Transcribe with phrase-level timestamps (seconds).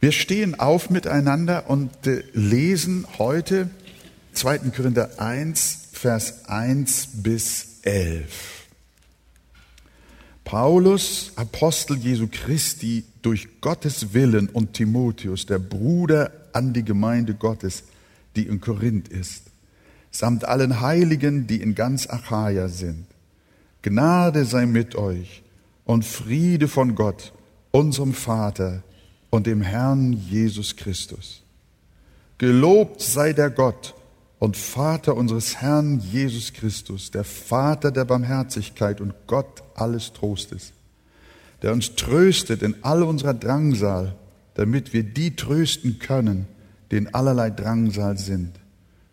[0.00, 3.68] Wir stehen auf miteinander und äh, lesen heute
[4.32, 4.58] 2.
[4.70, 8.68] Korinther 1, Vers 1 bis 11.
[10.44, 17.82] Paulus, Apostel Jesu Christi, durch Gottes Willen und Timotheus, der Bruder an die Gemeinde Gottes,
[18.36, 19.46] die in Korinth ist,
[20.12, 23.04] samt allen Heiligen, die in ganz Achaia sind.
[23.82, 25.42] Gnade sei mit euch
[25.84, 27.32] und Friede von Gott,
[27.72, 28.84] unserem Vater
[29.30, 31.42] und dem Herrn Jesus Christus.
[32.38, 33.94] Gelobt sei der Gott
[34.38, 40.72] und Vater unseres Herrn Jesus Christus, der Vater der Barmherzigkeit und Gott alles Trostes,
[41.62, 44.14] der uns tröstet in all unserer Drangsal,
[44.54, 46.46] damit wir die trösten können,
[46.90, 48.52] die in allerlei Drangsal sind,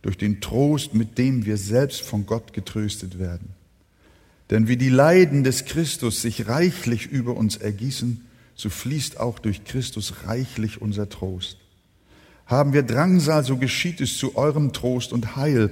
[0.02, 3.50] durch den Trost, mit dem wir selbst von Gott getröstet werden.
[4.52, 8.24] Denn wie die Leiden des Christus sich reichlich über uns ergießen,
[8.56, 11.58] so fließt auch durch Christus reichlich unser Trost.
[12.46, 15.72] Haben wir Drangsal, so geschieht es zu eurem Trost und Heil,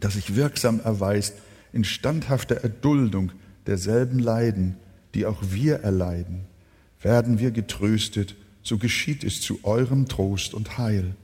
[0.00, 1.34] das sich wirksam erweist
[1.72, 3.32] in standhafter Erduldung
[3.66, 4.76] derselben Leiden,
[5.14, 6.44] die auch wir erleiden.
[7.00, 11.16] Werden wir getröstet, so geschieht es zu eurem Trost und Heil.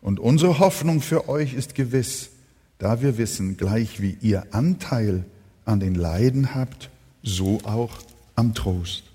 [0.00, 2.30] Und unsere Hoffnung für euch ist gewiss,
[2.78, 5.24] da wir wissen, gleich wie ihr Anteil
[5.64, 6.90] an den Leiden habt,
[7.22, 7.98] so auch
[8.34, 9.07] am Trost.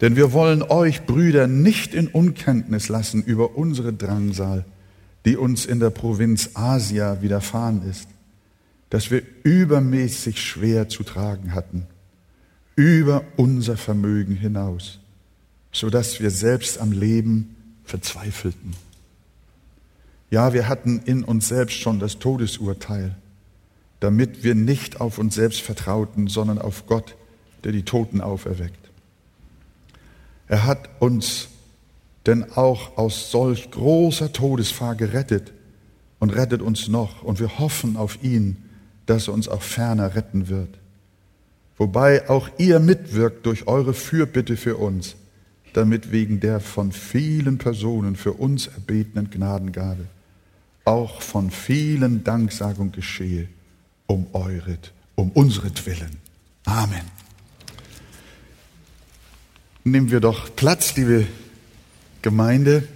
[0.00, 4.64] Denn wir wollen euch, Brüder, nicht in Unkenntnis lassen über unsere Drangsal,
[5.24, 8.08] die uns in der Provinz Asia widerfahren ist,
[8.90, 11.86] dass wir übermäßig schwer zu tragen hatten,
[12.76, 15.00] über unser Vermögen hinaus,
[15.72, 18.74] so dass wir selbst am Leben verzweifelten.
[20.30, 23.16] Ja, wir hatten in uns selbst schon das Todesurteil,
[24.00, 27.16] damit wir nicht auf uns selbst vertrauten, sondern auf Gott,
[27.64, 28.85] der die Toten auferweckt.
[30.48, 31.48] Er hat uns
[32.26, 35.52] denn auch aus solch großer Todesfahr gerettet
[36.18, 37.22] und rettet uns noch.
[37.22, 38.56] Und wir hoffen auf ihn,
[39.06, 40.78] dass er uns auch ferner retten wird.
[41.78, 45.16] Wobei auch ihr mitwirkt durch eure Fürbitte für uns,
[45.74, 50.06] damit wegen der von vielen Personen für uns erbetenen Gnadengabe
[50.86, 53.48] auch von vielen Danksagung geschehe
[54.06, 56.16] um euret, um unsretwillen.
[56.64, 57.15] Amen
[59.86, 61.26] nehmen wir doch Platz, liebe
[62.20, 62.86] Gemeinde.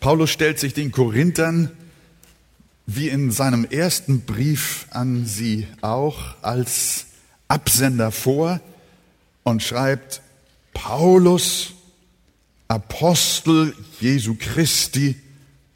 [0.00, 1.70] Paulus stellt sich den Korinthern
[2.86, 7.06] wie in seinem ersten Brief an sie auch als
[7.48, 8.60] Absender vor
[9.44, 10.20] und schreibt,
[10.74, 11.72] Paulus,
[12.68, 15.16] Apostel Jesu Christi,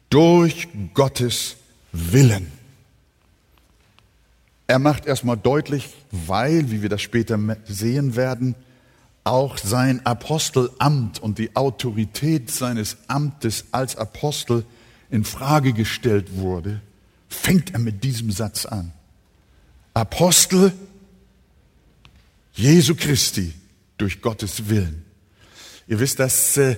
[0.09, 1.55] durch Gottes
[1.91, 2.54] Willen.
[4.67, 8.55] Er macht erstmal deutlich, weil, wie wir das später sehen werden,
[9.23, 14.65] auch sein Apostelamt und die Autorität seines Amtes als Apostel
[15.09, 16.81] in Frage gestellt wurde,
[17.27, 18.91] fängt er mit diesem Satz an.
[19.93, 20.73] Apostel
[22.53, 23.53] Jesu Christi
[23.97, 25.03] durch Gottes Willen.
[25.87, 26.77] Ihr wisst, dass äh,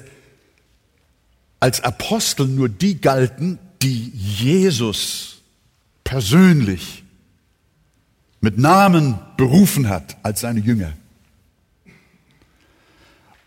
[1.59, 5.41] als Apostel nur die galten, die Jesus
[6.03, 7.03] persönlich
[8.41, 10.93] mit Namen berufen hat als seine Jünger.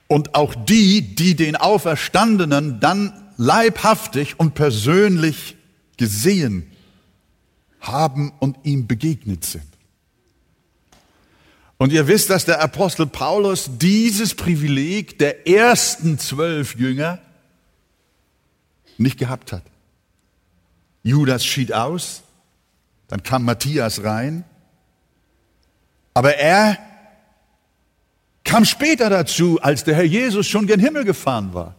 [0.09, 5.57] Und auch die, die den Auferstandenen dann leibhaftig und persönlich
[5.97, 6.71] gesehen
[7.81, 9.71] haben und ihm begegnet sind.
[11.79, 17.21] Und ihr wisst, dass der Apostel Paulus dieses Privileg der ersten zwölf Jünger
[18.99, 19.63] nicht gehabt hat.
[21.03, 22.23] Judas schied aus,
[23.09, 24.45] dann kam Matthias rein,
[26.15, 26.79] aber er
[28.45, 31.77] kam später dazu, als der Herr Jesus schon gen Himmel gefahren war.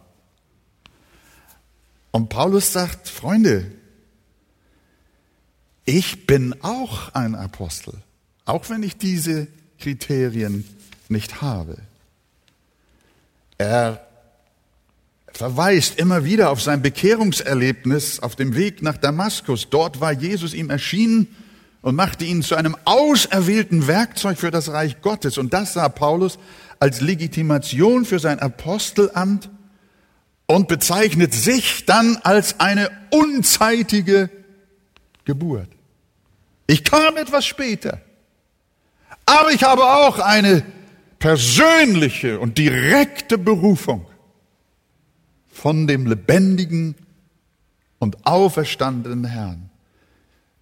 [2.10, 3.70] Und Paulus sagt, Freunde,
[5.84, 7.94] ich bin auch ein Apostel,
[8.44, 9.48] auch wenn ich diese
[9.78, 10.64] Kriterien
[11.08, 11.78] nicht habe.
[13.58, 14.06] Er
[15.32, 19.70] verweist immer wieder auf sein Bekehrungserlebnis auf dem Weg nach Damaskus.
[19.70, 21.34] Dort war Jesus ihm erschienen
[21.82, 25.36] und machte ihn zu einem auserwählten Werkzeug für das Reich Gottes.
[25.36, 26.38] Und das sah Paulus
[26.78, 29.50] als Legitimation für sein Apostelamt
[30.46, 34.30] und bezeichnet sich dann als eine unzeitige
[35.24, 35.68] Geburt.
[36.66, 38.00] Ich kam etwas später,
[39.26, 40.64] aber ich habe auch eine
[41.18, 44.06] persönliche und direkte Berufung
[45.48, 46.94] von dem lebendigen
[47.98, 49.71] und auferstandenen Herrn.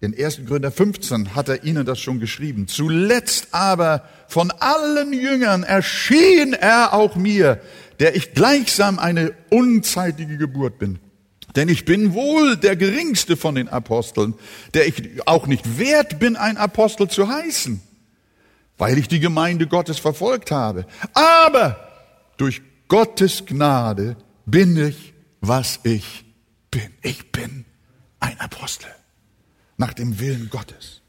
[0.03, 0.41] In 1.
[0.47, 2.67] Korinther 15 hat er ihnen das schon geschrieben.
[2.67, 7.61] Zuletzt aber von allen Jüngern erschien er auch mir,
[7.99, 10.97] der ich gleichsam eine unzeitige Geburt bin.
[11.55, 14.33] Denn ich bin wohl der geringste von den Aposteln,
[14.73, 17.79] der ich auch nicht wert bin, ein Apostel zu heißen,
[18.79, 20.87] weil ich die Gemeinde Gottes verfolgt habe.
[21.13, 21.77] Aber
[22.37, 24.15] durch Gottes Gnade
[24.47, 26.25] bin ich, was ich
[26.71, 26.89] bin.
[27.03, 27.65] Ich bin
[28.19, 28.87] ein Apostel
[29.81, 31.01] nach dem Willen Gottes.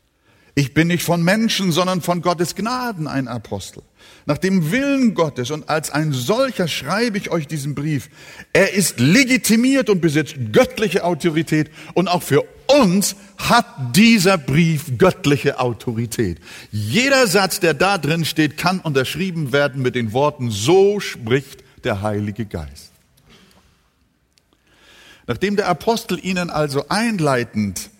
[0.54, 3.82] Ich bin nicht von Menschen, sondern von Gottes Gnaden ein Apostel.
[4.26, 8.08] Nach dem Willen Gottes und als ein solcher schreibe ich euch diesen Brief.
[8.52, 15.60] Er ist legitimiert und besitzt göttliche Autorität und auch für uns hat dieser Brief göttliche
[15.60, 16.38] Autorität.
[16.70, 22.00] Jeder Satz, der da drin steht, kann unterschrieben werden mit den Worten, so spricht der
[22.00, 22.90] Heilige Geist.
[25.26, 27.92] Nachdem der Apostel ihnen also einleitend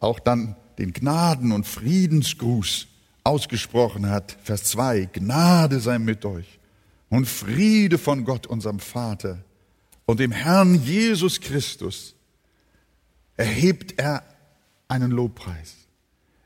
[0.00, 2.88] auch dann den Gnaden- und Friedensgruß
[3.22, 6.58] ausgesprochen hat, Vers 2, Gnade sei mit euch
[7.08, 9.44] und Friede von Gott, unserem Vater
[10.06, 12.14] und dem Herrn Jesus Christus,
[13.36, 14.22] erhebt er
[14.88, 15.74] einen Lobpreis.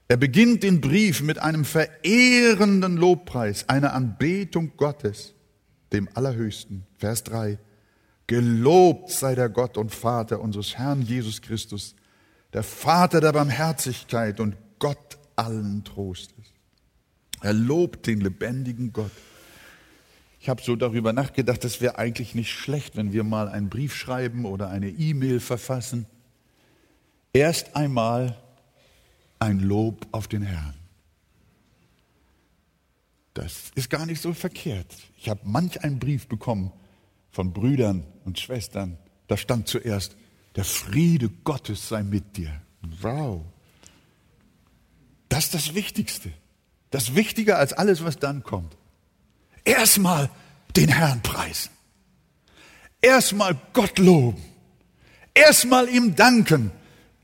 [0.08, 5.34] Er beginnt den Brief mit einem verehrenden Lobpreis, einer Anbetung Gottes,
[5.92, 6.86] dem Allerhöchsten.
[6.98, 7.58] Vers 3.
[8.26, 11.94] Gelobt sei der Gott und Vater unseres Herrn Jesus Christus,
[12.52, 16.46] der Vater der Barmherzigkeit und Gott allen Trostes.
[17.40, 19.10] Er lobt den lebendigen Gott.
[20.40, 23.94] Ich habe so darüber nachgedacht, das wäre eigentlich nicht schlecht, wenn wir mal einen Brief
[23.94, 26.06] schreiben oder eine E-Mail verfassen.
[27.32, 28.36] Erst einmal
[29.38, 30.74] ein Lob auf den Herrn.
[33.34, 34.96] Das ist gar nicht so verkehrt.
[35.16, 36.72] Ich habe manch einen Brief bekommen
[37.30, 38.98] von Brüdern und Schwestern.
[39.28, 40.16] Da stand zuerst,
[40.58, 42.50] der Friede Gottes sei mit dir.
[43.00, 43.42] Wow.
[45.28, 46.32] Das ist das Wichtigste.
[46.90, 48.76] Das Wichtiger als alles, was dann kommt.
[49.64, 50.28] Erstmal
[50.74, 51.70] den Herrn preisen.
[53.00, 54.42] Erstmal Gott loben.
[55.32, 56.72] Erstmal ihm danken.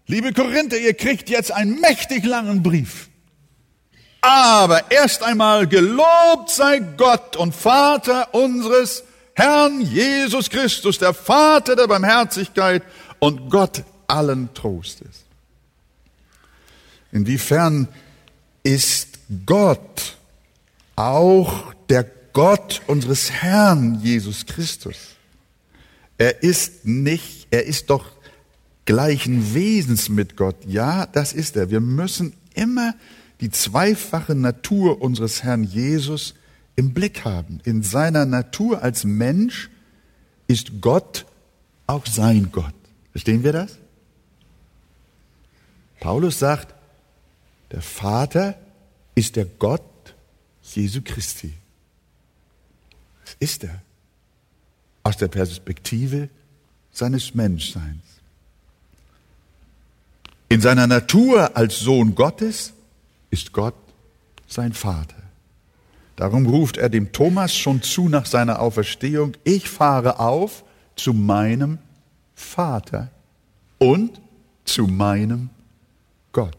[0.07, 3.09] Liebe Korinther, ihr kriegt jetzt einen mächtig langen Brief.
[4.21, 9.03] Aber erst einmal gelobt sei Gott und Vater unseres
[9.35, 12.85] Herrn Jesus Christus, der Vater der Barmherzigkeit
[13.25, 15.25] und Gott allen Trostes.
[17.11, 17.89] Inwiefern
[18.63, 20.19] ist Gott
[20.95, 22.05] auch der
[22.35, 24.97] Gott unseres Herrn Jesus Christus?
[26.19, 28.05] Er ist nicht, er ist doch
[28.85, 30.57] gleichen Wesens mit Gott.
[30.67, 31.71] Ja, das ist er.
[31.71, 32.95] Wir müssen immer
[33.41, 36.35] die zweifache Natur unseres Herrn Jesus
[36.77, 37.61] im Blick haben.
[37.65, 39.71] In seiner Natur als Mensch
[40.47, 41.25] ist Gott
[41.87, 42.75] auch sein Gott.
[43.15, 43.79] Verstehen wir das?
[46.01, 46.75] Paulus sagt,
[47.71, 48.59] der Vater
[49.15, 49.83] ist der Gott
[50.65, 51.55] Jesu Christi.
[53.25, 53.81] Das ist er.
[55.05, 56.29] Aus der Perspektive
[56.91, 58.03] seines Menschseins.
[60.49, 62.73] In seiner Natur als Sohn Gottes
[63.31, 63.77] ist Gott
[64.49, 65.23] sein Vater.
[66.17, 70.65] Darum ruft er dem Thomas schon zu nach seiner Auferstehung, ich fahre auf
[70.97, 71.79] zu meinem
[72.35, 73.11] Vater
[73.79, 74.21] und
[74.65, 75.51] zu meinem
[76.33, 76.57] Gott.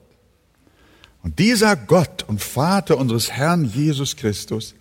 [1.24, 4.76] Und dieser Gott und Vater unseres Herrn Jesus Christus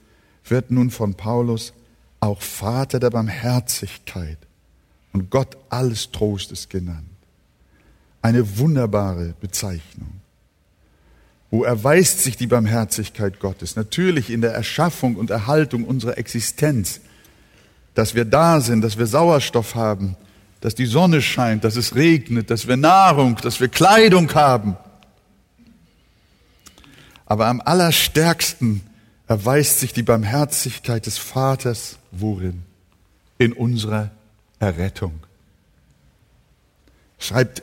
[0.44, 1.72] wird nun von Paulus
[2.20, 4.38] auch Vater der Barmherzigkeit
[5.12, 7.08] und Gott alles Trostes genannt.
[8.20, 10.20] Eine wunderbare Bezeichnung.
[11.50, 13.76] Wo erweist sich die Barmherzigkeit Gottes?
[13.76, 17.00] Natürlich in der Erschaffung und Erhaltung unserer Existenz,
[17.94, 20.16] dass wir da sind, dass wir Sauerstoff haben,
[20.64, 24.78] dass die Sonne scheint, dass es regnet, dass wir Nahrung, dass wir Kleidung haben.
[27.26, 28.80] Aber am allerstärksten
[29.26, 32.62] erweist sich die Barmherzigkeit des Vaters worin?
[33.36, 34.10] In unserer
[34.58, 35.20] Errettung.
[37.18, 37.62] Schreibt,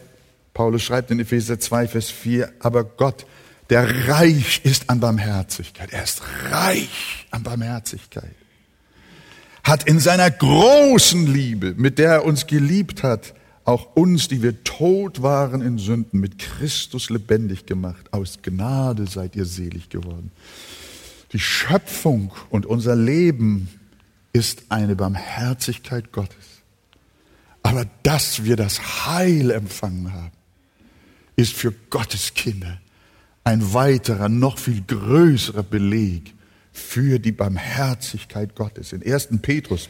[0.53, 3.25] Paulus schreibt in Epheser 2, Vers 4, aber Gott,
[3.71, 8.35] der reich ist an Barmherzigkeit, er ist reich an Barmherzigkeit
[9.63, 14.63] hat in seiner großen Liebe, mit der er uns geliebt hat, auch uns, die wir
[14.63, 18.11] tot waren in Sünden, mit Christus lebendig gemacht.
[18.11, 20.31] Aus Gnade seid ihr selig geworden.
[21.31, 23.69] Die Schöpfung und unser Leben
[24.33, 26.61] ist eine Barmherzigkeit Gottes.
[27.63, 30.31] Aber dass wir das Heil empfangen haben,
[31.35, 32.79] ist für Gottes Kinder
[33.43, 36.33] ein weiterer, noch viel größerer Beleg
[36.71, 38.93] für die Barmherzigkeit Gottes.
[38.93, 39.29] In 1.
[39.41, 39.89] Petrus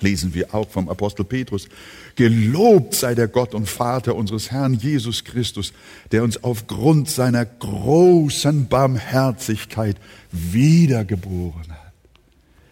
[0.00, 1.68] lesen wir auch vom Apostel Petrus,
[2.16, 5.72] gelobt sei der Gott und Vater unseres Herrn Jesus Christus,
[6.12, 9.96] der uns aufgrund seiner großen Barmherzigkeit
[10.30, 11.92] wiedergeboren hat.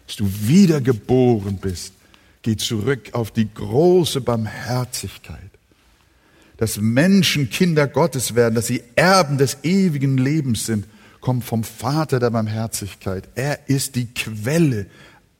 [0.05, 1.93] dass du wiedergeboren bist.
[2.41, 5.51] Geh zurück auf die große Barmherzigkeit.
[6.55, 10.85] Dass Menschen Kinder Gottes werden, dass sie Erben des ewigen Lebens sind,
[11.21, 13.27] kommt vom Vater der Barmherzigkeit.
[13.35, 14.87] Er ist die Quelle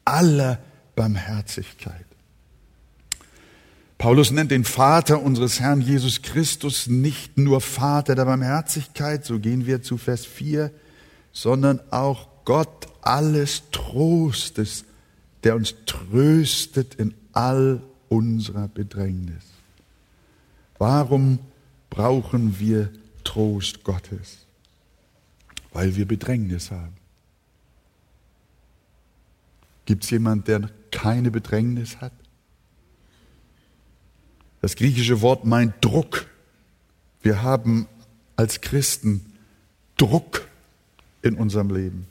[0.05, 0.59] aller
[0.95, 2.05] Barmherzigkeit.
[3.97, 9.65] Paulus nennt den Vater unseres Herrn Jesus Christus nicht nur Vater der Barmherzigkeit, so gehen
[9.65, 10.71] wir zu Vers 4,
[11.31, 14.85] sondern auch Gott alles Trostes,
[15.43, 19.43] der uns tröstet in all unserer Bedrängnis.
[20.77, 21.39] Warum
[21.89, 22.89] brauchen wir
[23.23, 24.46] Trost Gottes?
[25.77, 26.95] Weil wir Bedrängnis haben.
[29.85, 32.13] Gibt es jemanden, der keine Bedrängnis hat?
[34.59, 36.25] Das griechische Wort meint Druck.
[37.21, 37.85] Wir haben
[38.35, 39.23] als Christen
[39.97, 40.47] Druck
[41.21, 42.07] in unserem Leben.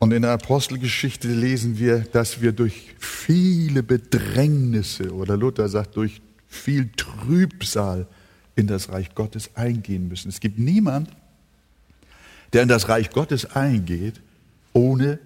[0.00, 6.20] Und in der Apostelgeschichte lesen wir, dass wir durch viele Bedrängnisse oder Luther sagt, durch
[6.46, 8.06] viel Trübsal
[8.54, 10.28] in das Reich Gottes eingehen müssen.
[10.28, 11.08] Es gibt niemand,
[12.52, 14.20] der in das Reich Gottes eingeht,
[14.72, 15.18] ohne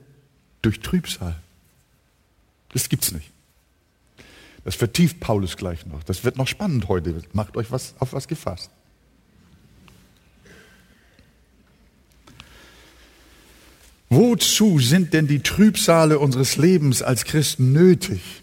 [0.62, 1.36] durch Trübsal.
[2.72, 3.30] Das gibt's nicht.
[4.64, 6.02] Das vertieft Paulus gleich noch.
[6.04, 7.22] Das wird noch spannend heute.
[7.32, 8.70] Macht euch was, auf was gefasst.
[14.08, 18.42] Wozu sind denn die Trübsale unseres Lebens als Christen nötig?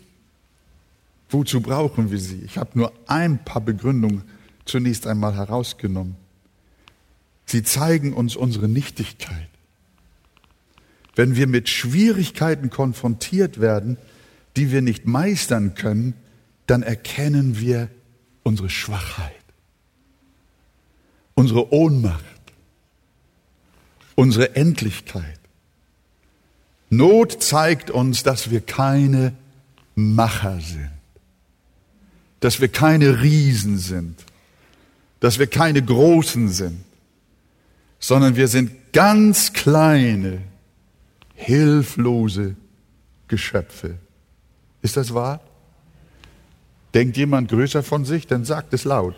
[1.29, 2.41] Wozu brauchen wir sie?
[2.43, 4.23] Ich habe nur ein paar Begründungen
[4.65, 6.17] zunächst einmal herausgenommen.
[7.51, 9.49] Sie zeigen uns unsere Nichtigkeit.
[11.15, 13.97] Wenn wir mit Schwierigkeiten konfrontiert werden,
[14.55, 16.13] die wir nicht meistern können,
[16.65, 17.89] dann erkennen wir
[18.43, 19.43] unsere Schwachheit,
[21.35, 22.23] unsere Ohnmacht,
[24.15, 25.41] unsere Endlichkeit.
[26.89, 29.33] Not zeigt uns, dass wir keine
[29.95, 30.91] Macher sind,
[32.39, 34.23] dass wir keine Riesen sind,
[35.19, 36.85] dass wir keine Großen sind,
[38.01, 40.39] sondern wir sind ganz kleine,
[41.35, 42.57] hilflose
[43.29, 43.97] Geschöpfe.
[44.81, 45.39] Ist das wahr?
[46.93, 49.15] Denkt jemand größer von sich, dann sagt es laut.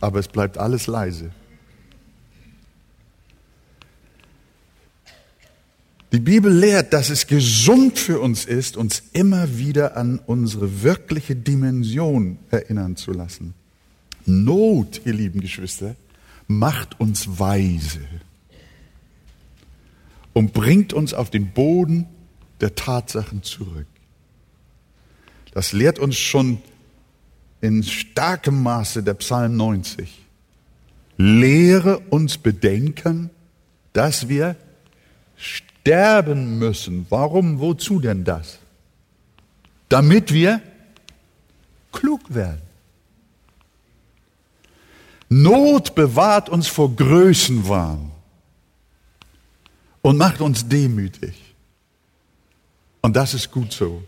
[0.00, 1.30] Aber es bleibt alles leise.
[6.12, 11.34] Die Bibel lehrt, dass es gesund für uns ist, uns immer wieder an unsere wirkliche
[11.36, 13.54] Dimension erinnern zu lassen.
[14.24, 15.94] Not, ihr lieben Geschwister,
[16.48, 18.00] macht uns weise
[20.32, 22.06] und bringt uns auf den Boden
[22.60, 23.86] der Tatsachen zurück.
[25.52, 26.58] Das lehrt uns schon
[27.60, 30.26] in starkem Maße der Psalm 90.
[31.16, 33.30] Lehre uns bedenken,
[33.92, 34.56] dass wir
[35.36, 37.06] sterben müssen.
[37.08, 38.58] Warum, wozu denn das?
[39.88, 40.60] Damit wir
[41.92, 42.65] klug werden.
[45.28, 48.12] Not bewahrt uns vor Größenwahn
[50.02, 51.34] und macht uns demütig.
[53.02, 54.02] Und das ist gut so.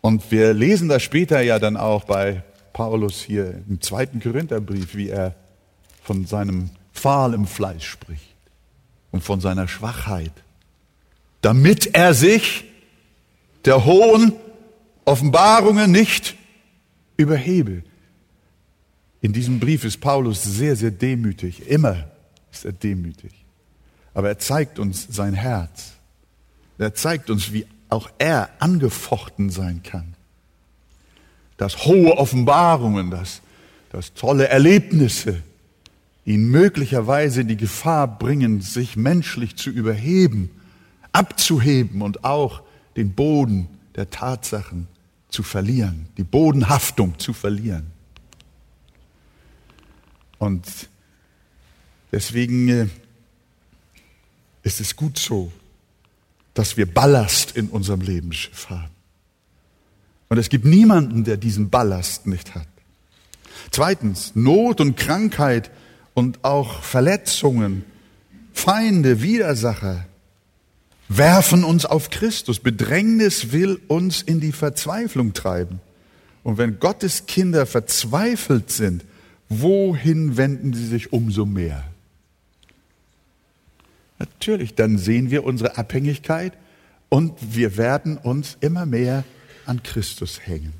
[0.00, 5.08] Und wir lesen das später ja dann auch bei Paulus hier im zweiten Korintherbrief, wie
[5.08, 5.34] er
[6.02, 8.34] von seinem Pfahl im Fleisch spricht
[9.10, 10.32] und von seiner Schwachheit,
[11.40, 12.64] damit er sich
[13.64, 14.32] der hohen
[15.04, 16.36] Offenbarungen nicht
[17.16, 17.82] überhebe.
[19.20, 21.68] In diesem Brief ist Paulus sehr, sehr demütig.
[21.68, 22.04] Immer
[22.52, 23.32] ist er demütig.
[24.14, 25.94] Aber er zeigt uns sein Herz.
[26.78, 30.14] Er zeigt uns, wie auch er angefochten sein kann.
[31.56, 33.42] Dass hohe Offenbarungen, dass,
[33.90, 35.42] dass tolle Erlebnisse,
[36.24, 40.50] ihn möglicherweise in die Gefahr bringen, sich menschlich zu überheben,
[41.10, 42.62] abzuheben und auch
[42.96, 44.88] den Boden der Tatsachen
[45.30, 47.97] zu verlieren, die Bodenhaftung zu verlieren.
[50.38, 50.66] Und
[52.12, 52.86] deswegen äh,
[54.62, 55.52] ist es gut so,
[56.54, 58.90] dass wir Ballast in unserem Lebensschiff haben.
[60.28, 62.66] Und es gibt niemanden, der diesen Ballast nicht hat.
[63.70, 65.70] Zweitens, Not und Krankheit
[66.14, 67.84] und auch Verletzungen,
[68.52, 70.06] Feinde, Widersacher
[71.08, 72.58] werfen uns auf Christus.
[72.58, 75.80] Bedrängnis will uns in die Verzweiflung treiben.
[76.42, 79.04] Und wenn Gottes Kinder verzweifelt sind,
[79.48, 81.84] wohin wenden sie sich umso mehr?
[84.18, 86.52] Natürlich, dann sehen wir unsere Abhängigkeit
[87.08, 89.24] und wir werden uns immer mehr
[89.64, 90.72] an Christus hängen.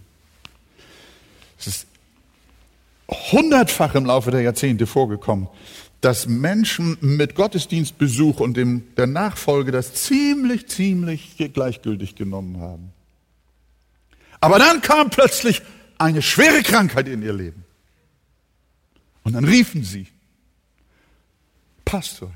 [1.58, 1.86] Es ist
[3.08, 5.48] hundertfach im Laufe der Jahrzehnte vorgekommen,
[6.00, 12.92] dass Menschen mit Gottesdienstbesuch und dem, der Nachfolge das ziemlich, ziemlich gleichgültig genommen haben.
[14.40, 15.62] Aber dann kam plötzlich
[15.98, 17.64] eine schwere Krankheit in ihr Leben.
[19.28, 20.06] Und dann riefen sie,
[21.84, 22.32] Pastor,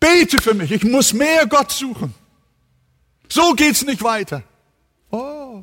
[0.00, 2.14] bete für mich, ich muss mehr Gott suchen.
[3.28, 4.42] So geht's nicht weiter.
[5.10, 5.62] Oh.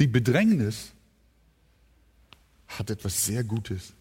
[0.00, 0.90] Die Bedrängnis
[2.66, 3.92] hat etwas sehr Gutes.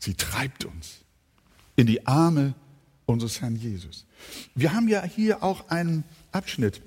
[0.00, 1.04] Sie treibt uns
[1.76, 2.54] in die Arme
[3.06, 4.04] unseres Herrn Jesus.
[4.56, 6.82] Wir haben ja hier auch einen Abschnitt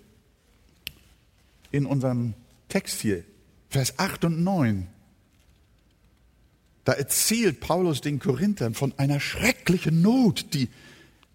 [1.71, 2.33] in unserem
[2.67, 3.23] Text hier,
[3.69, 4.89] Vers 8 und 9.
[6.88, 10.70] Da erzählt Paulus den Korinthern von einer schrecklichen Not, die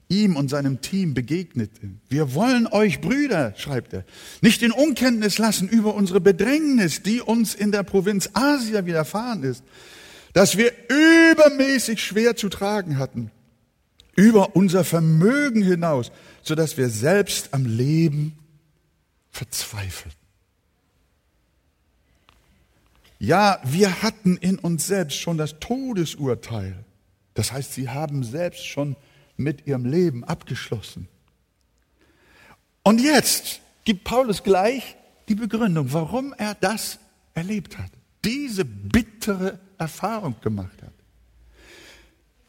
[0.09, 1.91] ihm und seinem Team begegnete.
[2.09, 4.07] Wir wollen euch, Brüder, schreibt er,
[4.41, 9.63] nicht in Unkenntnis lassen über unsere Bedrängnis, die uns in der Provinz Asia widerfahren ist,
[10.33, 13.31] dass wir übermäßig schwer zu tragen hatten,
[14.17, 18.39] über unser Vermögen hinaus, so dass wir selbst am Leben
[19.29, 20.22] verzweifelten.
[23.23, 26.75] Ja, wir hatten in uns selbst schon das Todesurteil.
[27.35, 28.97] Das heißt, sie haben selbst schon
[29.37, 31.07] mit ihrem Leben abgeschlossen.
[32.83, 34.97] Und jetzt gibt Paulus gleich
[35.29, 36.99] die Begründung, warum er das
[37.33, 37.93] erlebt hat,
[38.25, 40.93] diese bittere Erfahrung gemacht hat.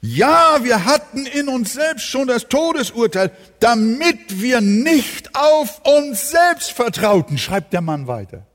[0.02, 6.72] Ja, wir hatten in uns selbst schon das Todesurteil, damit wir nicht auf uns selbst
[6.72, 8.48] vertrauten, schreibt der Mann weiter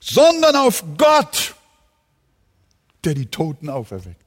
[0.00, 1.54] sondern auf Gott,
[3.04, 4.24] der die Toten auferweckt.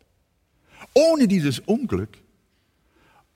[0.94, 2.18] Ohne dieses Unglück,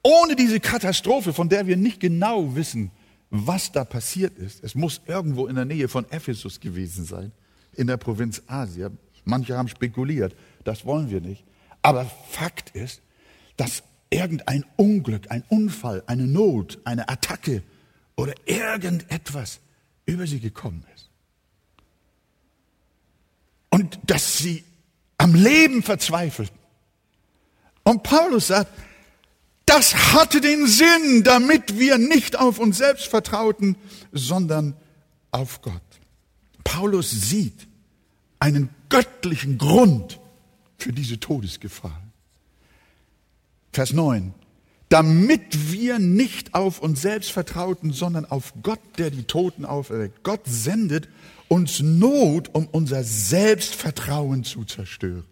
[0.04, 2.92] ohne diese Katastrophe, von der wir nicht genau wissen,
[3.30, 4.63] was da passiert ist.
[4.63, 7.32] Es muss irgendwo in der Nähe von Ephesus gewesen sein,
[7.74, 8.92] in der Provinz Asia.
[9.24, 11.44] Manche haben spekuliert, das wollen wir nicht.
[11.82, 13.01] Aber Fakt ist,
[13.58, 17.63] dass irgendein Unglück, ein Unfall, eine Not, eine Attacke
[18.15, 19.59] oder irgendetwas
[20.05, 20.95] über sie gekommen ist
[23.75, 24.64] und dass sie
[25.18, 26.57] am Leben verzweifelten.
[27.83, 28.72] Und Paulus sagt,
[29.66, 33.75] das hatte den Sinn, damit wir nicht auf uns selbst vertrauten,
[34.14, 34.77] sondern
[35.31, 35.81] auf Gott.
[36.64, 37.68] Paulus sieht
[38.40, 40.22] einen göttlichen Grund
[40.77, 42.01] für diese Todesgefahr.
[43.74, 44.33] Vers 9.
[44.88, 50.24] Damit wir nicht auf uns selbst vertrauten, sondern auf Gott, der die Toten auferweckt.
[50.24, 51.09] Gott sendet
[51.48, 55.25] uns Not, um unser Selbstvertrauen zu zerstören.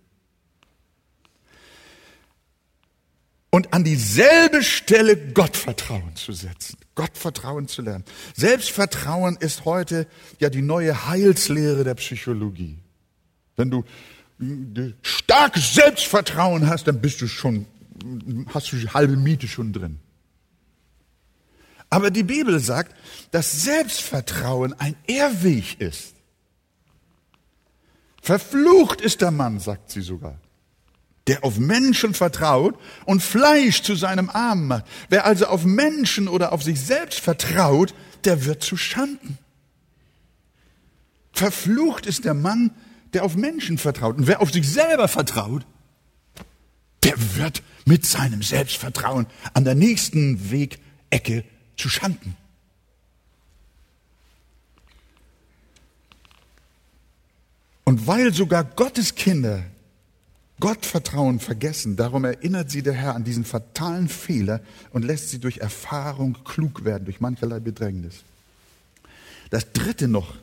[3.49, 8.03] Und an dieselbe Stelle Gottvertrauen zu setzen, Gottvertrauen zu lernen.
[8.35, 10.07] Selbstvertrauen ist heute
[10.39, 12.79] ja die neue Heilslehre der Psychologie.
[13.55, 13.83] Wenn du
[15.03, 17.67] starkes Selbstvertrauen hast, dann bist du schon,
[18.47, 19.99] hast du die halbe Miete schon drin.
[21.93, 22.95] Aber die Bibel sagt,
[23.29, 26.15] dass Selbstvertrauen ein Irrweg ist.
[28.19, 30.39] Verflucht ist der Mann, sagt sie sogar,
[31.27, 34.85] der auf Menschen vertraut und Fleisch zu seinem Arm macht.
[35.09, 39.37] Wer also auf Menschen oder auf sich selbst vertraut, der wird zu Schanden.
[41.31, 42.71] Verflucht ist der Mann,
[43.13, 44.17] der auf Menschen vertraut.
[44.17, 45.63] Und wer auf sich selber vertraut,
[47.03, 51.43] der wird mit seinem Selbstvertrauen an der nächsten Wegecke
[51.83, 52.37] zu Schanden.
[57.83, 59.65] Und weil sogar Gottes Kinder
[60.61, 65.57] Gottvertrauen vergessen, darum erinnert sie der Herr an diesen fatalen Fehler und lässt sie durch
[65.57, 68.23] Erfahrung klug werden, durch mancherlei Bedrängnis.
[69.49, 70.37] Das dritte noch,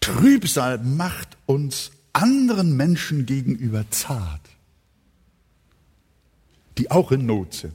[0.00, 4.40] Trübsal macht uns anderen Menschen gegenüber zart,
[6.78, 7.74] die auch in Not sind.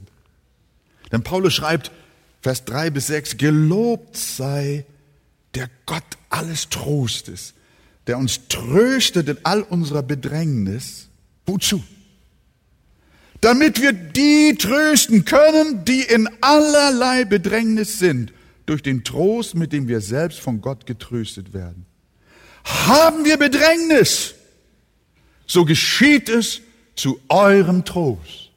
[1.11, 1.91] Denn Paulus schreibt,
[2.43, 4.85] Vers 3 bis 6, gelobt sei
[5.55, 7.53] der Gott alles Trostes,
[8.05, 11.07] der uns tröstet in all unserer Bedrängnis.
[11.45, 11.81] Wozu?
[13.39, 18.33] Damit wir die trösten können, die in allerlei Bedrängnis sind,
[18.65, 21.85] durch den Trost, mit dem wir selbst von Gott getröstet werden.
[22.65, 24.35] Haben wir Bedrängnis,
[25.45, 26.59] so geschieht es
[26.95, 28.51] zu eurem Trost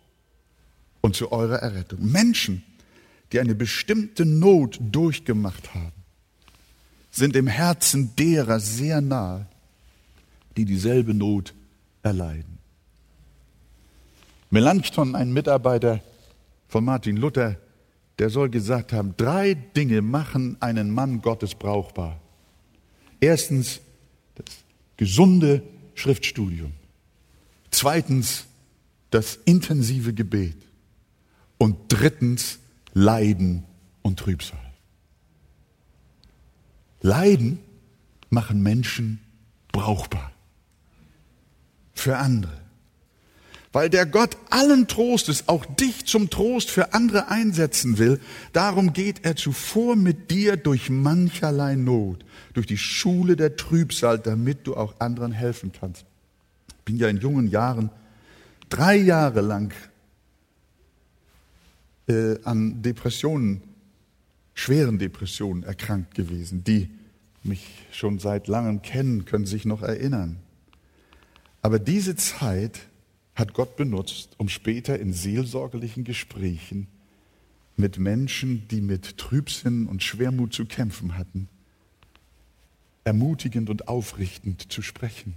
[1.03, 1.99] und zu eurer Errettung.
[2.11, 2.64] Menschen,
[3.33, 5.93] die eine bestimmte Not durchgemacht haben,
[7.11, 9.47] sind im Herzen derer sehr nahe,
[10.57, 11.55] die dieselbe Not
[12.03, 12.59] erleiden.
[14.51, 16.01] Melanchthon, ein Mitarbeiter
[16.69, 17.57] von Martin Luther,
[18.19, 22.21] der soll gesagt haben, drei Dinge machen einen Mann Gottes brauchbar.
[23.21, 23.81] Erstens
[24.35, 24.47] das
[24.97, 25.62] gesunde
[25.95, 26.73] Schriftstudium.
[27.71, 28.47] Zweitens
[29.11, 30.57] das intensive Gebet.
[31.59, 32.59] Und drittens
[32.98, 33.64] Leiden
[34.00, 34.59] und Trübsal.
[37.02, 37.59] Leiden
[38.30, 39.20] machen Menschen
[39.70, 40.32] brauchbar
[41.92, 42.59] für andere.
[43.70, 48.18] Weil der Gott allen Trostes auch dich zum Trost für andere einsetzen will,
[48.54, 54.66] darum geht er zuvor mit dir durch mancherlei Not, durch die Schule der Trübsal, damit
[54.66, 56.06] du auch anderen helfen kannst.
[56.70, 57.90] Ich bin ja in jungen Jahren
[58.70, 59.74] drei Jahre lang
[62.09, 63.62] äh, an Depressionen,
[64.55, 66.64] schweren Depressionen erkrankt gewesen.
[66.64, 66.90] Die
[67.42, 70.38] mich schon seit langem kennen, können sich noch erinnern.
[71.62, 72.81] Aber diese Zeit
[73.35, 76.88] hat Gott benutzt, um später in seelsorgerlichen Gesprächen
[77.77, 81.49] mit Menschen, die mit Trübsinn und Schwermut zu kämpfen hatten,
[83.05, 85.35] ermutigend und aufrichtend zu sprechen.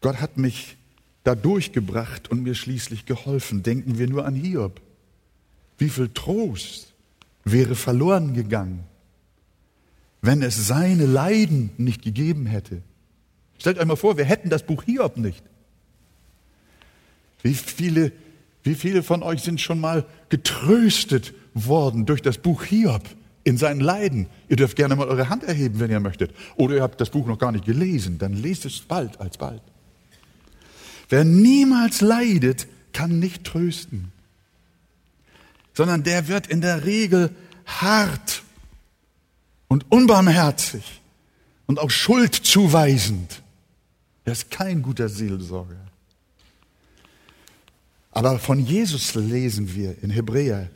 [0.00, 0.76] Gott hat mich
[1.24, 3.62] da durchgebracht und mir schließlich geholfen.
[3.62, 4.80] Denken wir nur an Hiob.
[5.78, 6.92] Wie viel Trost
[7.44, 8.84] wäre verloren gegangen,
[10.20, 12.82] wenn es seine Leiden nicht gegeben hätte.
[13.58, 15.42] Stellt euch mal vor, wir hätten das Buch Hiob nicht.
[17.42, 18.12] Wie viele,
[18.62, 23.02] wie viele von euch sind schon mal getröstet worden durch das Buch Hiob
[23.42, 24.28] in seinen Leiden?
[24.48, 26.32] Ihr dürft gerne mal eure Hand erheben, wenn ihr möchtet.
[26.56, 29.62] Oder ihr habt das Buch noch gar nicht gelesen, dann lest es bald als bald.
[31.12, 34.12] Wer niemals leidet, kann nicht trösten,
[35.74, 38.42] sondern der wird in der Regel hart
[39.68, 41.02] und unbarmherzig
[41.66, 43.42] und auch schuldzuweisend.
[44.24, 45.86] Er ist kein guter Seelsorger.
[48.12, 50.70] Aber von Jesus lesen wir in Hebräer,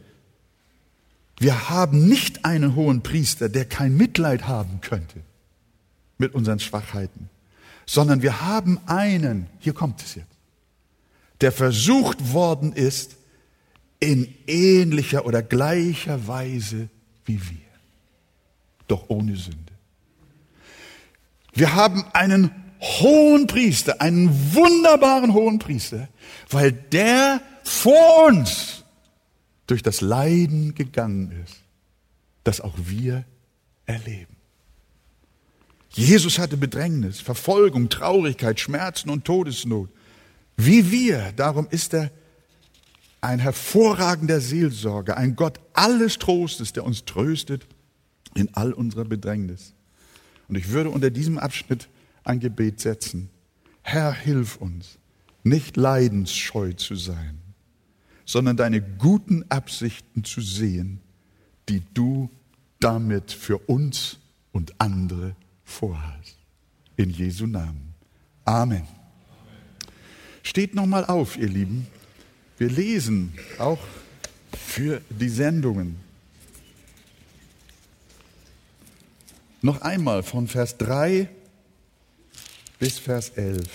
[1.38, 5.22] wir haben nicht einen hohen Priester, der kein Mitleid haben könnte
[6.18, 7.30] mit unseren Schwachheiten,
[7.86, 10.26] sondern wir haben einen, hier kommt es jetzt,
[11.40, 13.16] der versucht worden ist
[14.00, 16.88] in ähnlicher oder gleicher Weise
[17.24, 17.58] wie wir,
[18.88, 19.72] doch ohne Sünde.
[21.54, 26.08] Wir haben einen hohen Priester, einen wunderbaren hohen Priester,
[26.50, 28.84] weil der vor uns
[29.66, 31.56] durch das Leiden gegangen ist,
[32.44, 33.24] das auch wir
[33.86, 34.35] erleben.
[35.96, 39.88] Jesus hatte Bedrängnis, Verfolgung, Traurigkeit, Schmerzen und Todesnot.
[40.58, 42.10] Wie wir, darum ist er
[43.22, 47.66] ein hervorragender Seelsorger, ein Gott alles Trostes, der uns tröstet
[48.34, 49.72] in all unserer Bedrängnis.
[50.48, 51.88] Und ich würde unter diesem Abschnitt
[52.24, 53.30] ein Gebet setzen.
[53.80, 54.98] Herr, hilf uns,
[55.44, 57.38] nicht leidensscheu zu sein,
[58.26, 61.00] sondern deine guten Absichten zu sehen,
[61.70, 62.28] die du
[62.80, 64.18] damit für uns
[64.52, 65.34] und andere
[65.66, 66.38] vorhast.
[66.96, 67.94] In Jesu Namen.
[68.46, 68.88] Amen.
[70.42, 71.86] Steht nochmal auf, ihr Lieben.
[72.56, 73.80] Wir lesen auch
[74.56, 75.96] für die Sendungen.
[79.60, 81.28] Noch einmal von Vers 3
[82.78, 83.66] bis Vers 11.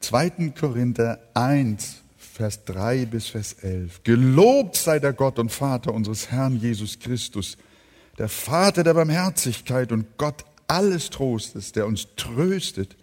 [0.00, 0.52] 2.
[0.58, 4.02] Korinther 1, Vers 3 bis Vers 11.
[4.02, 7.56] Gelobt sei der Gott und Vater unseres Herrn Jesus Christus,
[8.22, 12.96] der Vater der Barmherzigkeit und Gott alles Trostes, der uns tröstet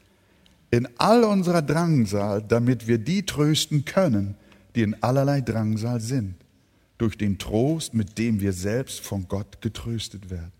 [0.71, 4.35] in all unserer Drangsal, damit wir die trösten können,
[4.75, 6.35] die in allerlei Drangsal sind,
[6.97, 10.53] durch den Trost, mit dem wir selbst von Gott getröstet werden.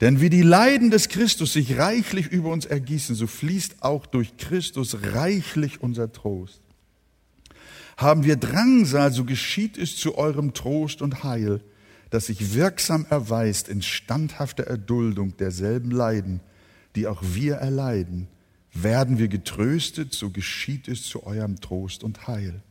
[0.00, 4.36] Denn wie die Leiden des Christus sich reichlich über uns ergießen, so fließt auch durch
[4.38, 6.62] Christus reichlich unser Trost.
[7.96, 11.60] Haben wir Drangsal, so geschieht es zu eurem Trost und Heil,
[12.10, 16.40] das sich wirksam erweist in standhafter Erduldung derselben Leiden,
[16.94, 18.28] die auch wir erleiden
[18.82, 22.62] werden wir getröstet, so geschieht es zu eurem Trost und Heil.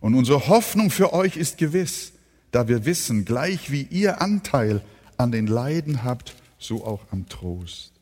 [0.00, 2.12] Und unsere Hoffnung für euch ist gewiss,
[2.50, 4.82] da wir wissen, gleich wie ihr Anteil
[5.16, 7.92] an den Leiden habt, so auch am Trost.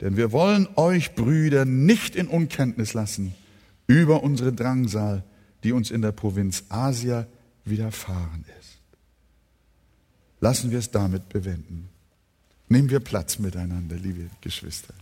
[0.00, 3.34] Denn wir wollen euch, Brüder, nicht in Unkenntnis lassen
[3.86, 5.24] über unsere Drangsal,
[5.62, 7.26] die uns in der Provinz Asia
[7.64, 8.75] widerfahren ist.
[10.46, 11.88] Lassen wir es damit bewenden.
[12.68, 14.94] Nehmen wir Platz miteinander, liebe Geschwister.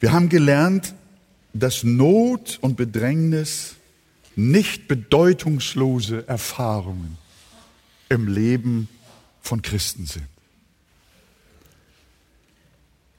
[0.00, 0.92] Wir haben gelernt,
[1.52, 3.76] dass Not und Bedrängnis
[4.34, 7.16] nicht bedeutungslose Erfahrungen
[8.08, 8.88] im Leben
[9.40, 10.26] von Christen sind,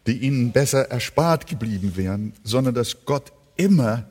[0.06, 4.06] die ihnen besser erspart geblieben wären, sondern dass Gott immer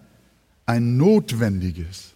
[0.65, 2.13] ein notwendiges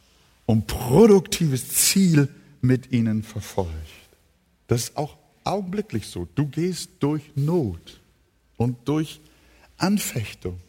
[0.46, 2.28] und produktives Ziel
[2.60, 3.72] mit ihnen verfolgt.
[4.68, 6.26] Das ist auch augenblicklich so.
[6.34, 8.00] Du gehst durch Not
[8.56, 9.20] und durch
[9.76, 10.60] Anfechtung,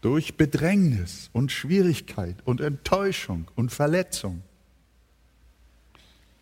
[0.00, 4.42] durch Bedrängnis und Schwierigkeit und Enttäuschung und Verletzung.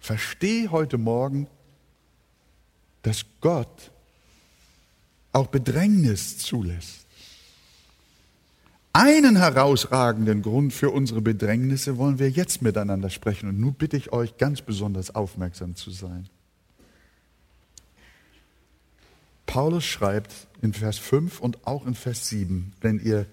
[0.01, 1.49] Versteh heute Morgen,
[3.03, 3.91] dass Gott
[5.33, 7.08] auch Bedrängnis zulässt.
[8.93, 13.49] Einen herausragenden Grund für unsere Bedrängnisse wollen wir jetzt miteinander sprechen.
[13.49, 16.29] Und nun bitte ich euch ganz besonders aufmerksam zu sein.
[19.47, 23.27] Paulus schreibt in Vers 5 und auch in Vers 7, wenn ihr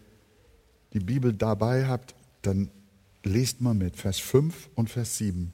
[0.94, 2.70] die Bibel dabei habt, dann
[3.24, 5.52] lest mal mit, Vers 5 und Vers 7.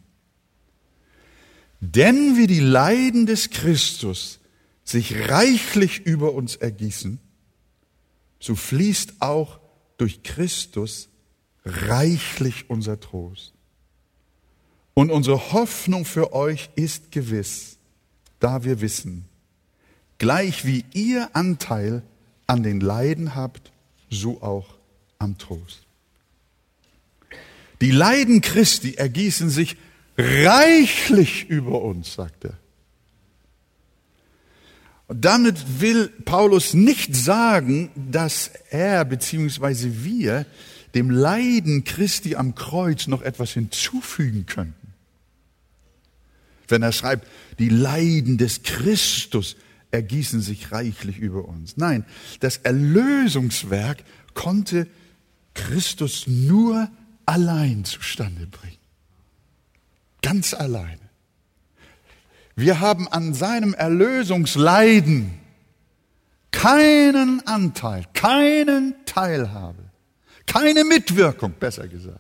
[1.80, 4.40] Denn wie die Leiden des Christus
[4.84, 7.20] sich reichlich über uns ergießen,
[8.40, 9.61] so fließt auch
[10.02, 11.10] durch Christus
[11.64, 13.54] reichlich unser Trost.
[14.96, 17.78] Und unsere Hoffnung für euch ist gewiss,
[18.40, 19.26] da wir wissen,
[20.18, 22.02] gleich wie ihr Anteil
[22.48, 23.72] an den Leiden habt,
[24.10, 24.76] so auch
[25.20, 25.86] am Trost.
[27.80, 29.78] Die Leiden Christi ergießen sich
[30.18, 32.58] reichlich über uns, sagt er.
[35.12, 39.90] Und damit will Paulus nicht sagen, dass er bzw.
[40.06, 40.46] wir
[40.96, 44.94] dem Leiden Christi am Kreuz noch etwas hinzufügen könnten.
[46.70, 47.28] Wenn er schreibt,
[47.60, 49.58] die Leiden des Christus
[49.92, 51.76] ergießen sich reichlich über uns.
[51.76, 52.06] Nein,
[52.40, 54.88] das Erlösungswerk konnte
[55.54, 56.90] Christus nur
[57.26, 58.78] allein zustande bringen.
[60.22, 61.01] Ganz alleine.
[62.56, 65.32] Wir haben an seinem Erlösungsleiden
[66.52, 69.84] keinen Anteil, keinen Teilhabe,
[70.46, 72.20] keine Mitwirkung, besser gesagt.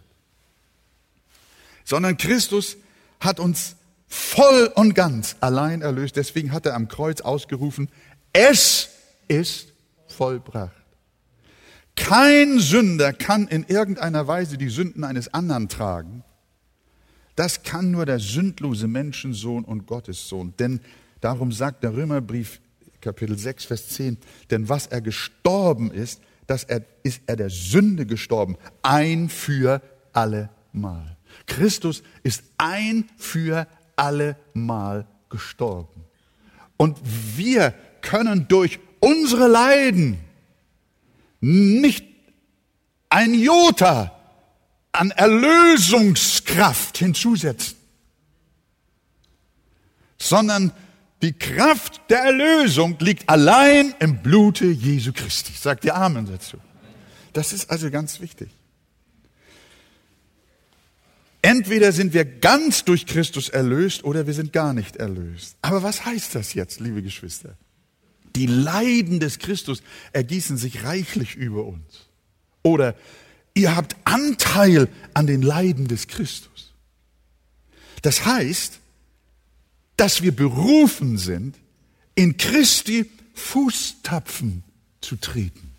[1.83, 2.77] Sondern Christus
[3.19, 3.75] hat uns
[4.07, 6.15] voll und ganz allein erlöst.
[6.15, 7.89] Deswegen hat er am Kreuz ausgerufen,
[8.33, 8.89] es
[9.27, 9.73] ist
[10.07, 10.71] vollbracht.
[11.95, 16.23] Kein Sünder kann in irgendeiner Weise die Sünden eines anderen tragen.
[17.35, 20.53] Das kann nur der sündlose Menschensohn und Gottessohn.
[20.59, 20.81] Denn
[21.21, 22.59] darum sagt der Römerbrief
[22.99, 24.17] Kapitel 6, Vers 10,
[24.51, 29.81] denn was er gestorben ist, das er, ist er der Sünde gestorben, ein für
[30.13, 31.17] alle Mal.
[31.47, 36.03] Christus ist ein für alle Mal gestorben.
[36.77, 36.97] Und
[37.35, 40.19] wir können durch unsere Leiden
[41.39, 42.05] nicht
[43.09, 44.20] ein Jota
[44.91, 47.77] an Erlösungskraft hinzusetzen,
[50.17, 50.71] sondern
[51.21, 55.53] die Kraft der Erlösung liegt allein im Blute Jesu Christi.
[55.53, 56.57] Sagt ihr Amen dazu.
[57.33, 58.49] Das ist also ganz wichtig.
[61.43, 65.57] Entweder sind wir ganz durch Christus erlöst oder wir sind gar nicht erlöst.
[65.61, 67.55] Aber was heißt das jetzt, liebe Geschwister?
[68.35, 69.81] Die Leiden des Christus
[70.13, 72.07] ergießen sich reichlich über uns.
[72.63, 72.95] Oder
[73.53, 76.73] ihr habt Anteil an den Leiden des Christus.
[78.01, 78.79] Das heißt,
[79.97, 81.57] dass wir berufen sind,
[82.15, 84.63] in Christi Fußtapfen
[84.99, 85.71] zu treten.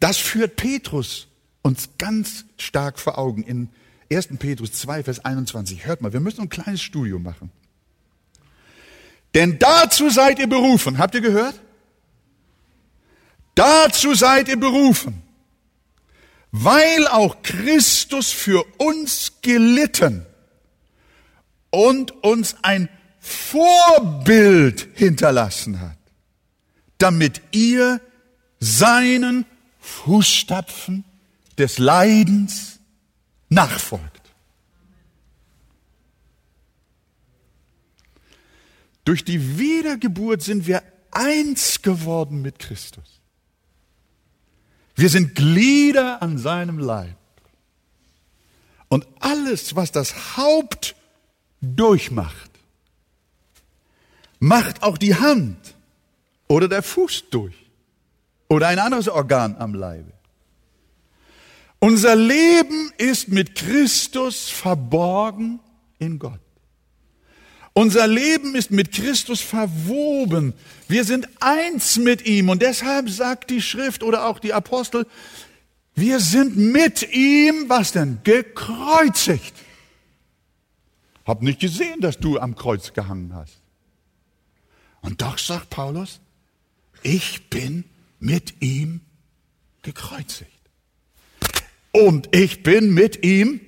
[0.00, 1.28] Das führt Petrus
[1.62, 3.70] uns ganz stark vor Augen in
[4.12, 4.28] 1.
[4.38, 5.86] Petrus 2, Vers 21.
[5.86, 7.50] Hört mal, wir müssen ein kleines Studium machen.
[9.34, 10.98] Denn dazu seid ihr berufen.
[10.98, 11.58] Habt ihr gehört?
[13.54, 15.22] Dazu seid ihr berufen,
[16.56, 20.24] weil auch Christus für uns gelitten
[21.70, 22.88] und uns ein
[23.18, 25.98] Vorbild hinterlassen hat,
[26.98, 28.00] damit ihr
[28.60, 29.46] seinen
[29.80, 31.02] Fußstapfen
[31.58, 32.78] des Leidens
[33.48, 34.22] nachfolgt.
[39.04, 43.13] Durch die Wiedergeburt sind wir eins geworden mit Christus.
[44.94, 47.16] Wir sind Glieder an seinem Leib.
[48.88, 50.94] Und alles, was das Haupt
[51.60, 52.50] durchmacht,
[54.38, 55.74] macht auch die Hand
[56.46, 57.54] oder der Fuß durch
[58.48, 60.12] oder ein anderes Organ am Leibe.
[61.80, 65.60] Unser Leben ist mit Christus verborgen
[65.98, 66.43] in Gott.
[67.74, 70.54] Unser Leben ist mit Christus verwoben.
[70.86, 72.48] Wir sind eins mit ihm.
[72.48, 75.06] Und deshalb sagt die Schrift oder auch die Apostel,
[75.96, 78.20] wir sind mit ihm, was denn?
[78.22, 79.54] Gekreuzigt.
[81.26, 83.58] Hab nicht gesehen, dass du am Kreuz gehangen hast.
[85.00, 86.20] Und doch sagt Paulus,
[87.02, 87.84] ich bin
[88.20, 89.00] mit ihm
[89.82, 90.50] gekreuzigt
[91.92, 93.60] und ich bin mit ihm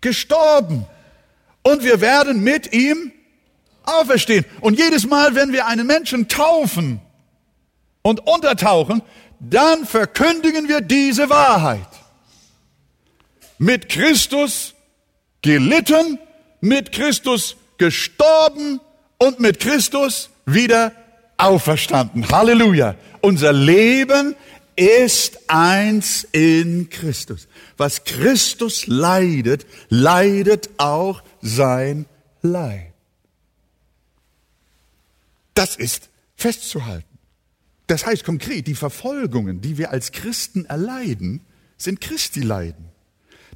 [0.00, 0.86] gestorben.
[1.66, 3.10] Und wir werden mit ihm
[3.82, 4.44] auferstehen.
[4.60, 7.00] Und jedes Mal, wenn wir einen Menschen taufen
[8.02, 9.02] und untertauchen,
[9.40, 11.88] dann verkündigen wir diese Wahrheit.
[13.58, 14.74] Mit Christus
[15.42, 16.20] gelitten,
[16.60, 18.80] mit Christus gestorben
[19.18, 20.92] und mit Christus wieder
[21.36, 22.28] auferstanden.
[22.30, 22.94] Halleluja.
[23.22, 24.36] Unser Leben
[24.76, 27.48] ist eins in Christus.
[27.76, 32.06] Was Christus leidet, leidet auch sein
[32.42, 32.92] Leib.
[35.54, 37.18] Das ist festzuhalten.
[37.86, 41.40] Das heißt konkret, die Verfolgungen, die wir als Christen erleiden,
[41.78, 42.86] sind Christi Leiden.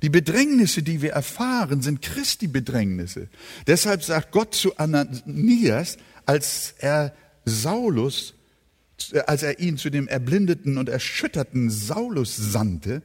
[0.02, 3.28] Die Bedrängnisse, die wir erfahren, sind Christi Bedrängnisse.
[3.66, 7.14] Deshalb sagt Gott zu Ananias, als er
[7.44, 8.34] Saulus,
[9.26, 13.02] als er ihn zu dem erblindeten und erschütterten Saulus sandte,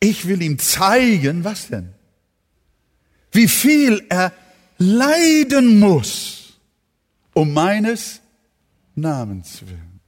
[0.00, 1.92] ich will ihm zeigen, was denn?
[3.32, 4.32] Wie viel er
[4.78, 6.54] leiden muss,
[7.34, 8.20] um meines
[8.94, 10.00] Namens willen.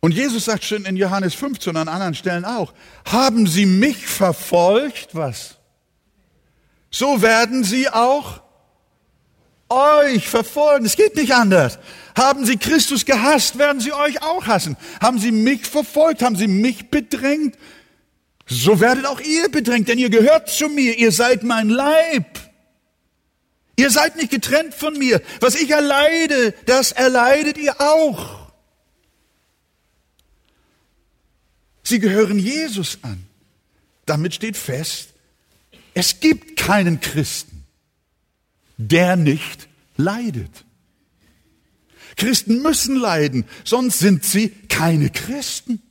[0.00, 2.72] Und Jesus sagt schon in Johannes 15 und an anderen Stellen auch,
[3.04, 5.56] haben sie mich verfolgt, was?
[6.90, 8.40] So werden sie auch
[9.68, 10.86] euch verfolgen.
[10.86, 11.78] Es geht nicht anders.
[12.16, 14.76] Haben sie Christus gehasst, werden sie euch auch hassen.
[15.00, 17.56] Haben sie mich verfolgt, haben sie mich bedrängt,
[18.46, 22.38] so werdet auch ihr bedrängt, denn ihr gehört zu mir, ihr seid mein Leib.
[23.76, 25.20] Ihr seid nicht getrennt von mir.
[25.40, 28.46] Was ich erleide, das erleidet ihr auch.
[31.82, 33.26] Sie gehören Jesus an.
[34.06, 35.10] Damit steht fest,
[35.94, 37.64] es gibt keinen Christen,
[38.76, 40.64] der nicht leidet.
[42.16, 45.82] Christen müssen leiden, sonst sind sie keine Christen.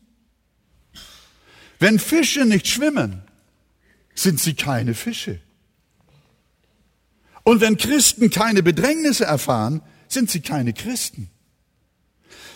[1.85, 3.21] Wenn Fische nicht schwimmen,
[4.15, 5.39] sind sie keine Fische.
[7.43, 11.29] Und wenn Christen keine Bedrängnisse erfahren, sind sie keine Christen.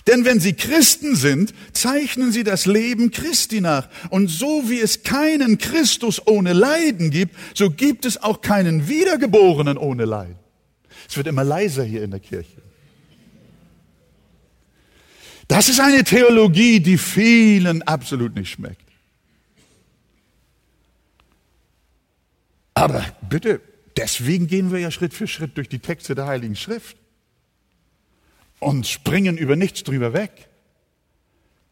[0.07, 3.87] Denn wenn sie Christen sind, zeichnen sie das Leben Christi nach.
[4.09, 9.77] Und so wie es keinen Christus ohne Leiden gibt, so gibt es auch keinen Wiedergeborenen
[9.77, 10.39] ohne Leiden.
[11.07, 12.63] Es wird immer leiser hier in der Kirche.
[15.47, 18.88] Das ist eine Theologie, die vielen absolut nicht schmeckt.
[22.79, 23.59] Aber bitte,
[23.97, 26.95] deswegen gehen wir ja Schritt für Schritt durch die Texte der Heiligen Schrift
[28.59, 30.47] und springen über nichts drüber weg.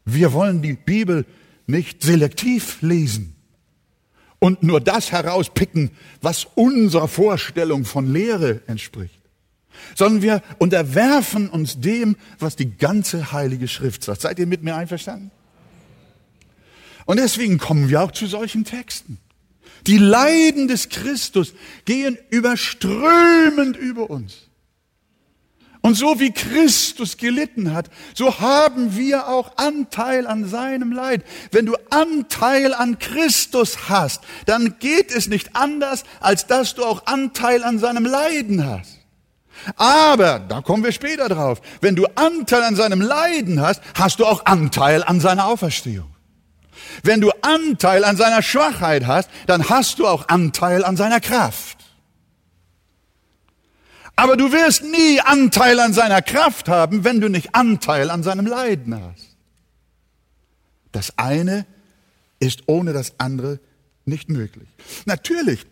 [0.04, 1.26] Wir wollen die Bibel
[1.66, 3.38] nicht selektiv lesen
[4.40, 9.22] und nur das herauspicken, was unserer Vorstellung von Lehre entspricht,
[9.96, 14.20] sondern wir unterwerfen uns dem, was die ganze Heilige Schrift sagt.
[14.20, 15.32] Seid ihr mit mir einverstanden?
[17.06, 19.20] Und deswegen kommen wir auch zu solchen Texten.
[19.88, 21.54] Die Leiden des Christus
[21.86, 24.48] gehen überströmend über uns.
[25.82, 31.24] Und so wie Christus gelitten hat, so haben wir auch Anteil an seinem Leid.
[31.52, 37.06] Wenn du Anteil an Christus hast, dann geht es nicht anders, als dass du auch
[37.06, 38.98] Anteil an seinem Leiden hast.
[39.78, 44.26] Aber, da kommen wir später drauf, wenn du Anteil an seinem Leiden hast, hast du
[44.26, 46.17] auch Anteil an seiner Auferstehung.
[47.04, 51.78] Wenn du Anteil an seiner Schwachheit hast, dann hast du auch Anteil an seiner Kraft.
[54.16, 58.48] Aber du wirst nie Anteil an seiner Kraft haben, wenn du nicht Anteil an seinem
[58.48, 59.38] Leiden hast.
[60.92, 61.68] Das eine
[62.40, 63.60] ist ohne das andere
[64.06, 64.70] nicht möglich.
[65.06, 65.68] Natürlich,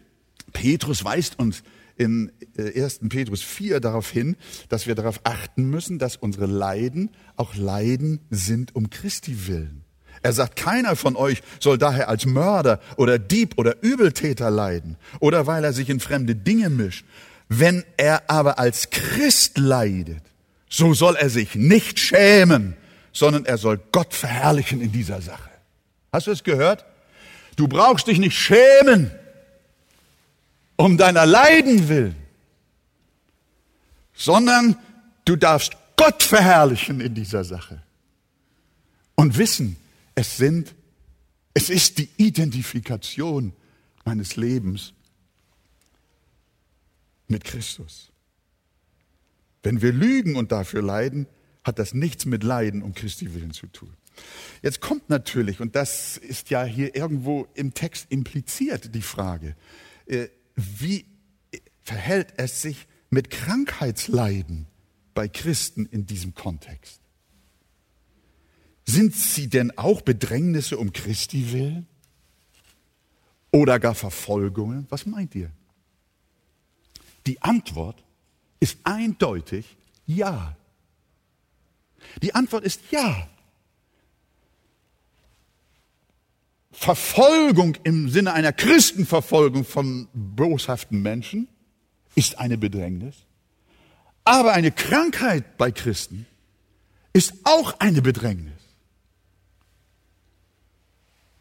[0.53, 1.63] Petrus weist uns
[1.97, 2.97] in 1.
[2.97, 4.35] Äh, Petrus 4 darauf hin,
[4.69, 9.84] dass wir darauf achten müssen, dass unsere Leiden auch Leiden sind um Christi willen.
[10.25, 15.45] Er sagt, keiner von euch soll daher als Mörder oder Dieb oder Übeltäter leiden oder
[15.45, 17.05] weil er sich in fremde Dinge mischt.
[17.47, 20.23] Wenn er aber als Christ leidet,
[20.67, 22.75] so soll er sich nicht schämen,
[23.13, 25.51] sondern er soll Gott verherrlichen in dieser Sache.
[26.11, 26.85] Hast du es gehört?
[27.55, 29.11] Du brauchst dich nicht schämen
[30.75, 32.15] um deiner Leiden willen,
[34.15, 34.75] sondern
[35.23, 37.83] du darfst Gott verherrlichen in dieser Sache
[39.13, 39.77] und wissen,
[40.15, 40.73] es sind,
[41.53, 43.53] es ist die Identifikation
[44.03, 44.93] meines Lebens
[47.27, 48.11] mit Christus.
[49.63, 51.27] Wenn wir lügen und dafür leiden,
[51.63, 53.93] hat das nichts mit Leiden um Christi willen zu tun.
[54.61, 59.55] Jetzt kommt natürlich, und das ist ja hier irgendwo im Text impliziert, die Frage,
[60.05, 61.05] äh, wie
[61.81, 64.67] verhält es sich mit Krankheitsleiden
[65.13, 67.01] bei Christen in diesem Kontext?
[68.85, 71.87] Sind sie denn auch Bedrängnisse um Christi willen?
[73.51, 74.85] Oder gar Verfolgungen?
[74.89, 75.49] Was meint ihr?
[77.25, 78.03] Die Antwort
[78.59, 80.55] ist eindeutig ja.
[82.21, 83.27] Die Antwort ist ja.
[86.71, 91.47] Verfolgung im Sinne einer Christenverfolgung von boshaften Menschen
[92.15, 93.15] ist eine Bedrängnis.
[94.25, 96.25] Aber eine Krankheit bei Christen
[97.13, 98.54] ist auch eine Bedrängnis.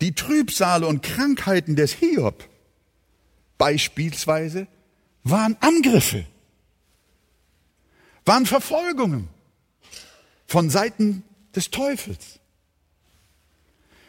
[0.05, 2.47] Die Trübsale und Krankheiten des Hiob
[3.57, 4.67] beispielsweise
[5.23, 6.27] waren Angriffe,
[8.27, 9.31] waren Verfolgungen
[10.47, 11.25] von Seiten
[11.57, 12.39] des Teufels.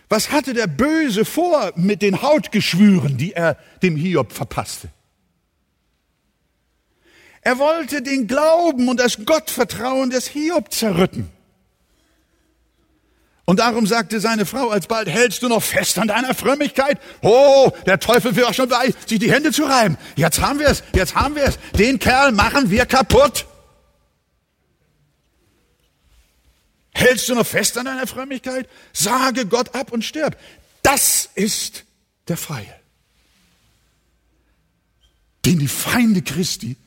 [0.10, 4.90] Was hatte der Böse vor mit den Hautgeschwüren, die er dem Hiob verpasste?
[7.40, 11.32] Er wollte den Glauben und das Gottvertrauen des Hiob zerrütten.
[13.46, 17.00] Und darum sagte seine Frau alsbald, hältst du noch fest an deiner Frömmigkeit?
[17.22, 19.98] Oh, der Teufel auch schon bei, sich die Hände zu reiben.
[20.16, 21.60] Jetzt haben wir es, jetzt haben wir es.
[21.78, 23.46] Den Kerl machen wir kaputt.
[26.92, 28.68] Hältst du noch fest an deiner Frömmigkeit?
[28.94, 30.40] Sage Gott ab und stirb.
[30.82, 31.84] Das ist
[32.28, 32.74] der Freie,
[35.46, 36.78] den die Feinde Christi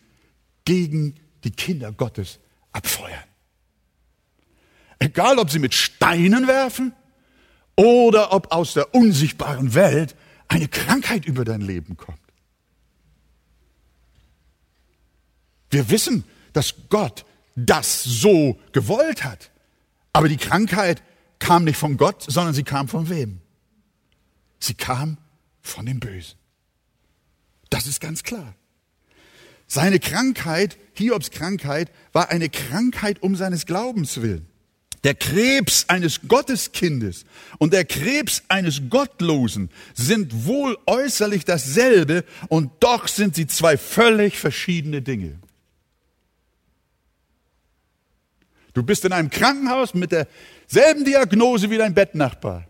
[0.64, 2.40] gegen die Kinder Gottes
[2.72, 3.27] abfeuern.
[5.18, 6.92] Egal, ob sie mit Steinen werfen
[7.74, 10.14] oder ob aus der unsichtbaren Welt
[10.46, 12.20] eine Krankheit über dein Leben kommt.
[15.70, 17.24] Wir wissen, dass Gott
[17.56, 19.50] das so gewollt hat.
[20.12, 21.02] Aber die Krankheit
[21.40, 23.40] kam nicht von Gott, sondern sie kam von wem?
[24.60, 25.18] Sie kam
[25.62, 26.38] von dem Bösen.
[27.70, 28.54] Das ist ganz klar.
[29.66, 34.48] Seine Krankheit, Hiobs Krankheit, war eine Krankheit um seines Glaubens willen.
[35.04, 37.24] Der Krebs eines Gotteskindes
[37.58, 44.38] und der Krebs eines Gottlosen sind wohl äußerlich dasselbe und doch sind sie zwei völlig
[44.38, 45.38] verschiedene Dinge.
[48.74, 52.66] Du bist in einem Krankenhaus mit derselben Diagnose wie dein Bettnachbar.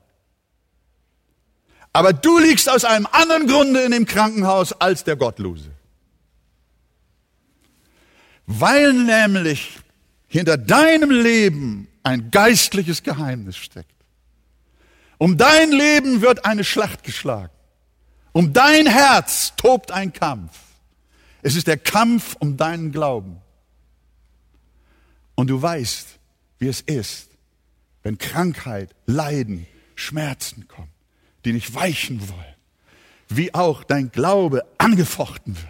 [1.93, 5.71] Aber du liegst aus einem anderen Grunde in dem Krankenhaus als der Gottlose.
[8.47, 9.79] Weil nämlich
[10.29, 13.93] hinter deinem Leben ein geistliches Geheimnis steckt.
[15.19, 17.53] Um dein Leben wird eine Schlacht geschlagen.
[18.33, 20.57] Um dein Herz tobt ein Kampf.
[21.43, 23.41] Es ist der Kampf um deinen Glauben.
[25.35, 26.19] Und du weißt,
[26.59, 27.29] wie es ist,
[28.03, 30.91] wenn Krankheit, Leiden, Schmerzen kommen,
[31.45, 32.55] die nicht weichen wollen.
[33.29, 35.69] Wie auch dein Glaube angefochten wird.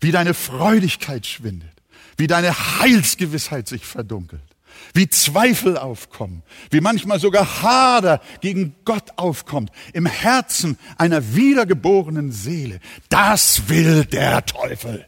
[0.00, 1.70] Wie deine Freudigkeit schwindet.
[2.16, 4.53] Wie deine Heilsgewissheit sich verdunkelt
[4.92, 12.80] wie Zweifel aufkommen, wie manchmal sogar Hader gegen Gott aufkommt, im Herzen einer wiedergeborenen Seele.
[13.08, 15.06] Das will der Teufel.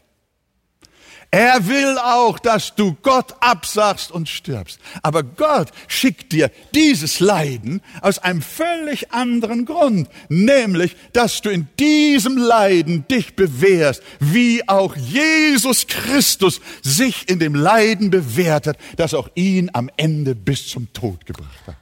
[1.29, 4.79] Er will auch, dass du Gott absagst und stirbst.
[5.03, 11.67] Aber Gott schickt dir dieses Leiden aus einem völlig anderen Grund, nämlich, dass du in
[11.79, 19.13] diesem Leiden dich bewährst, wie auch Jesus Christus sich in dem Leiden bewährt hat, das
[19.13, 21.77] auch ihn am Ende bis zum Tod gebracht hat.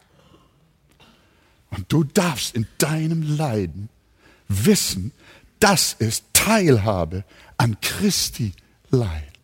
[1.69, 3.89] Und du darfst in deinem Leiden
[4.47, 5.11] wissen,
[5.59, 7.23] das ist Teilhabe
[7.57, 8.53] an Christi
[8.89, 9.34] Leid.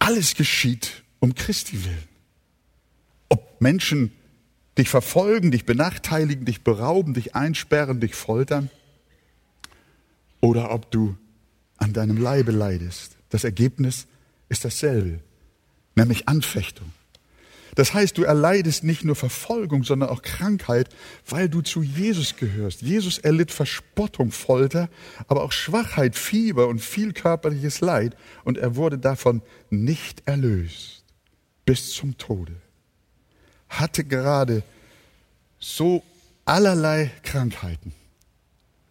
[0.00, 2.08] Alles geschieht um Christi willen.
[3.28, 4.12] Ob Menschen
[4.76, 8.70] dich verfolgen, dich benachteiligen, dich berauben, dich einsperren, dich foltern,
[10.40, 11.16] oder ob du
[11.76, 13.16] an deinem Leibe leidest.
[13.28, 14.06] Das Ergebnis
[14.48, 15.20] ist dasselbe,
[15.94, 16.92] nämlich Anfechtung.
[17.74, 20.88] Das heißt, du erleidest nicht nur Verfolgung, sondern auch Krankheit,
[21.28, 22.82] weil du zu Jesus gehörst.
[22.82, 24.88] Jesus erlitt Verspottung, Folter,
[25.28, 31.04] aber auch Schwachheit, Fieber und viel körperliches Leid und er wurde davon nicht erlöst
[31.64, 32.56] bis zum Tode.
[33.68, 34.64] Hatte gerade
[35.60, 36.02] so
[36.44, 37.92] allerlei Krankheiten,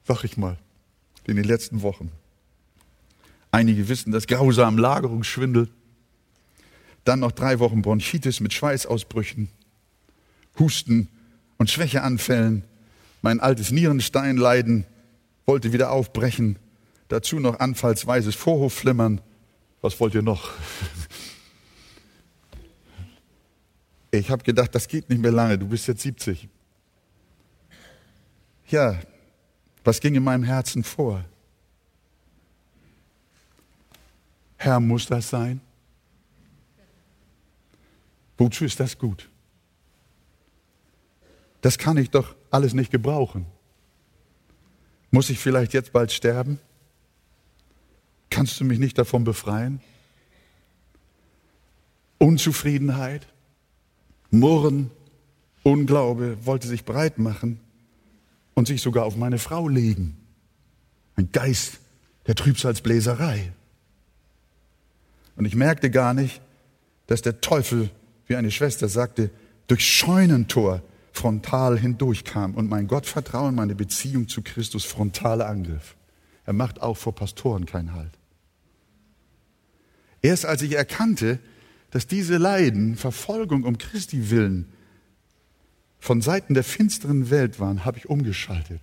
[0.08, 0.58] sag ich mal,
[1.26, 2.12] in den letzten Wochen.
[3.52, 5.70] Einige wissen das grausam Lagerungsschwindel,
[7.06, 9.50] dann noch drei Wochen Bronchitis mit Schweißausbrüchen,
[10.58, 11.08] Husten
[11.58, 12.64] und Schwächeanfällen.
[13.22, 14.86] Mein altes Nierensteinleiden
[15.46, 16.58] wollte wieder aufbrechen.
[17.08, 19.22] Dazu noch anfallsweises Vorhofflimmern.
[19.82, 20.52] Was wollt ihr noch?
[24.12, 25.60] Ich habe gedacht, das geht nicht mehr lange.
[25.60, 26.50] Du bist jetzt 70.
[28.70, 29.00] Ja,
[29.84, 31.24] was ging in meinem Herzen vor?
[34.58, 35.62] Herr, muss das sein?
[38.40, 39.30] Wozu ist das gut?
[41.62, 43.46] Das kann ich doch alles nicht gebrauchen.
[45.12, 46.60] Muss ich vielleicht jetzt bald sterben?
[48.30, 49.82] Kannst du mich nicht davon befreien?
[52.18, 53.28] Unzufriedenheit,
[54.32, 54.90] Murren,
[55.64, 57.60] Unglaube wollte sich breit machen
[58.54, 60.18] und sich sogar auf meine Frau legen.
[61.18, 61.80] Ein Geist
[62.28, 63.52] der Trübsalsbläserei.
[65.36, 66.42] Und ich merkte gar nicht,
[67.08, 67.90] dass der Teufel,
[68.30, 69.32] wie eine Schwester sagte,
[69.68, 75.98] durch Scheunentor frontal hindurchkam und mein Gottvertrauen, meine Beziehung zu Christus frontal angriff.
[76.46, 78.12] Er macht auch vor Pastoren keinen Halt.
[80.22, 81.40] Erst als ich erkannte,
[81.92, 84.72] dass diese Leiden, Verfolgung um Christi willen,
[86.00, 88.82] von Seiten der finsteren Welt waren, habe ich umgeschaltet.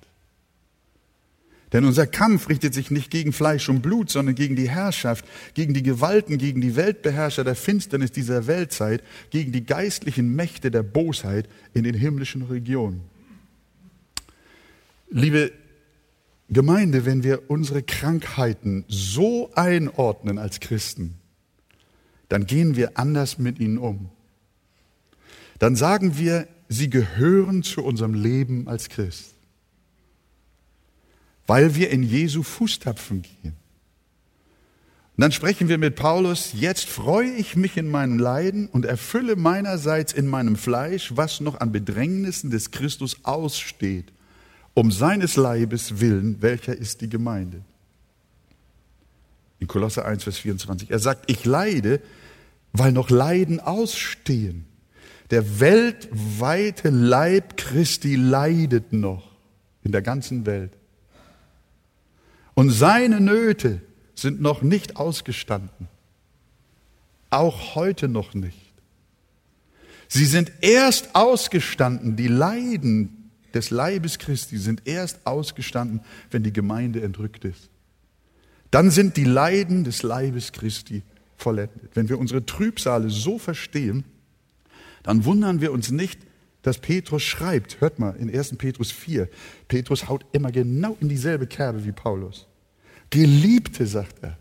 [1.77, 5.75] Denn unser Kampf richtet sich nicht gegen Fleisch und Blut, sondern gegen die Herrschaft, gegen
[5.75, 11.51] die Gewalten, gegen die Weltbeherrscher der Finsternis dieser Weltzeit, gegen die geistlichen Mächte der Bosheit
[11.75, 13.03] in den himmlischen Regionen.
[15.11, 15.53] Liebe
[16.49, 21.17] Gemeinde, wenn wir unsere Krankheiten so einordnen als Christen,
[22.31, 24.09] dann gehen wir anders mit ihnen um.
[25.59, 29.36] Dann sagen wir, sie gehören zu unserem Leben als Christ
[31.47, 33.55] weil wir in Jesu Fußtapfen gehen.
[35.17, 39.35] Und dann sprechen wir mit Paulus, jetzt freue ich mich in meinen Leiden und erfülle
[39.35, 44.13] meinerseits in meinem Fleisch, was noch an Bedrängnissen des Christus aussteht,
[44.75, 47.63] um seines Leibes willen, welcher ist die Gemeinde.
[49.59, 50.91] In Kolosse 1, Vers 24.
[50.91, 52.03] Er sagt, ich leide,
[52.75, 54.67] weil noch Leiden ausstehen.
[55.31, 59.35] Der weltweite Leib Christi leidet noch
[59.83, 60.77] in der ganzen Welt.
[62.57, 63.83] Und seine Nöte
[64.15, 65.89] sind noch nicht ausgestanden.
[67.29, 68.73] Auch heute noch nicht.
[70.09, 76.01] Sie sind erst ausgestanden, die Leiden des Leibes Christi sind erst ausgestanden,
[76.31, 77.69] wenn die Gemeinde entrückt ist.
[78.71, 81.03] Dann sind die Leiden des Leibes Christi
[81.37, 81.91] vollendet.
[81.95, 84.05] Wenn wir unsere Trübsale so verstehen,
[85.03, 86.21] dann wundern wir uns nicht,
[86.67, 88.57] dass Petrus schreibt, hört mal in 1.
[88.57, 89.29] Petrus 4,
[89.69, 92.49] Petrus haut immer genau in dieselbe Kerbe wie Paulus.
[93.09, 94.37] Geliebte, sagt er,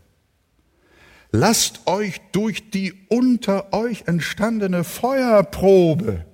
[1.30, 6.24] lasst euch durch die unter euch entstandene Feuerprobe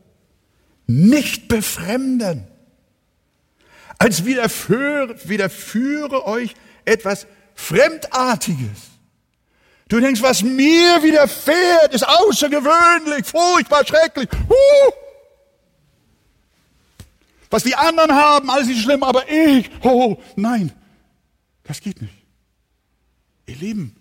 [0.86, 2.47] nicht befremden,
[3.99, 6.55] als widerführe, widerführe euch
[6.86, 8.88] etwas Fremdartiges.
[9.88, 14.30] Du denkst, was mir widerfährt, ist außergewöhnlich, furchtbar, schrecklich.
[14.49, 15.01] Huh!
[17.53, 20.72] Was die anderen haben, alles ist schlimm, aber ich, oh, nein,
[21.64, 22.14] das geht nicht.
[23.44, 23.94] Ihr Lieben,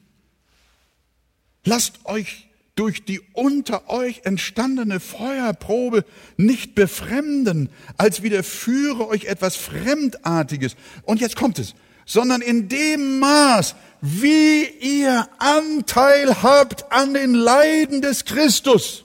[1.65, 6.05] lasst euch durch die unter euch entstandene Feuerprobe
[6.37, 10.77] nicht befremden, als widerführe euch etwas Fremdartiges.
[11.03, 11.75] Und jetzt kommt es,
[12.05, 19.03] sondern in dem Maß, wie ihr Anteil habt an den Leiden des Christus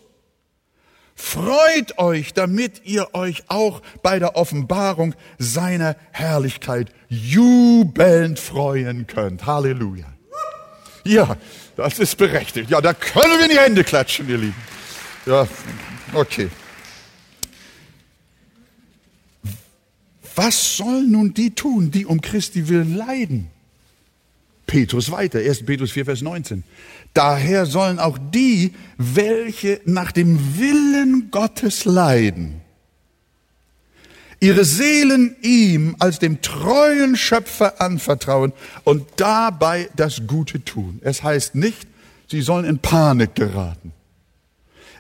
[1.19, 9.47] Freut euch, damit ihr euch auch bei der Offenbarung seiner Herrlichkeit jubelnd freuen könnt.
[9.47, 10.05] Halleluja.
[11.05, 11.37] Ja,
[11.75, 12.71] das ist berechtigt.
[12.71, 14.57] Ja, da können wir in die Hände klatschen, ihr Lieben.
[15.25, 15.49] Ja,
[16.13, 16.51] okay.
[20.35, 23.51] Was sollen nun die tun, die um Christi willen leiden?
[24.67, 25.65] Petrus weiter, 1.
[25.65, 26.65] Petrus 4, Vers 19.
[27.17, 32.61] Daher sollen auch die, welche nach dem Willen Gottes leiden,
[34.39, 38.53] ihre Seelen ihm als dem treuen Schöpfer anvertrauen
[38.85, 41.01] und dabei das Gute tun.
[41.03, 41.89] Es heißt nicht,
[42.29, 43.93] sie sollen in Panik geraten.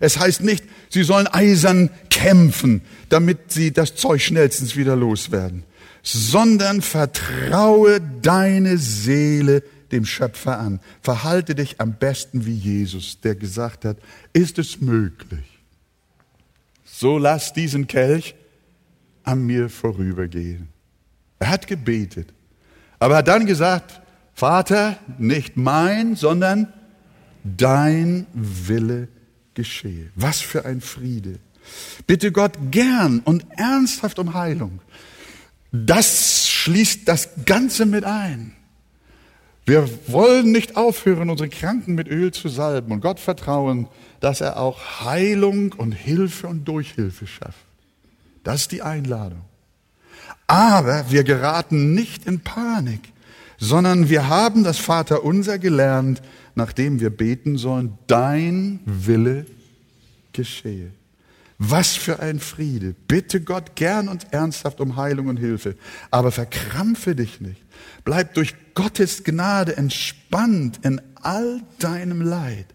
[0.01, 5.64] Es heißt nicht, sie sollen eisern kämpfen, damit sie das Zeug schnellstens wieder loswerden,
[6.03, 9.62] sondern vertraue deine Seele
[9.93, 10.80] dem Schöpfer an.
[11.03, 13.99] Verhalte dich am besten wie Jesus, der gesagt hat,
[14.32, 15.61] ist es möglich?
[16.84, 18.34] So lass diesen Kelch
[19.22, 20.68] an mir vorübergehen.
[21.39, 22.32] Er hat gebetet,
[22.99, 24.01] aber er hat dann gesagt,
[24.34, 26.72] Vater, nicht mein, sondern
[27.45, 29.09] dein Wille
[29.55, 30.11] geschehe.
[30.14, 31.39] Was für ein Friede.
[32.07, 34.80] Bitte Gott gern und ernsthaft um Heilung.
[35.72, 38.56] Das schließt das Ganze mit ein.
[39.67, 43.89] Wir wollen nicht aufhören, unsere Kranken mit Öl zu salben und Gott vertrauen,
[44.21, 47.59] dass er auch Heilung und Hilfe und Durchhilfe schafft.
[48.45, 49.43] Das ist die Einladung.
[50.47, 53.01] Aber wir geraten nicht in Panik,
[53.59, 56.23] sondern wir haben das Vaterunser gelernt,
[56.55, 59.47] nachdem wir beten sollen, dein Wille
[60.33, 60.93] geschehe.
[61.59, 62.95] Was für ein Friede.
[63.09, 65.75] Bitte Gott gern und ernsthaft um Heilung und Hilfe.
[66.12, 67.61] Aber verkrampfe dich nicht.
[68.05, 72.66] Bleib durch Gottes Gnade entspannt in all deinem Leid.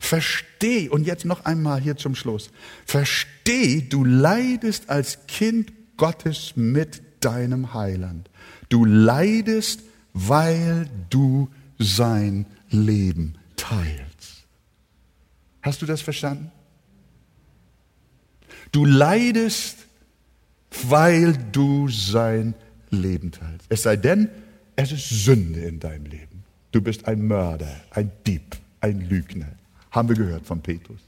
[0.00, 2.50] Versteh, und jetzt noch einmal hier zum Schluss.
[2.86, 8.30] Versteh, du leidest als Kind Gottes mit deinem Heiland.
[8.70, 9.82] Du leidest,
[10.14, 14.46] weil du sein Leben teilst.
[15.60, 16.50] Hast du das verstanden?
[18.72, 19.76] Du leidest,
[20.84, 22.54] weil du sein
[22.88, 23.66] Leben teilst.
[23.68, 24.30] Es sei denn,
[24.76, 26.44] es ist Sünde in deinem Leben.
[26.72, 29.52] Du bist ein Mörder, ein Dieb, ein Lügner.
[29.90, 31.00] Haben wir gehört von Petrus.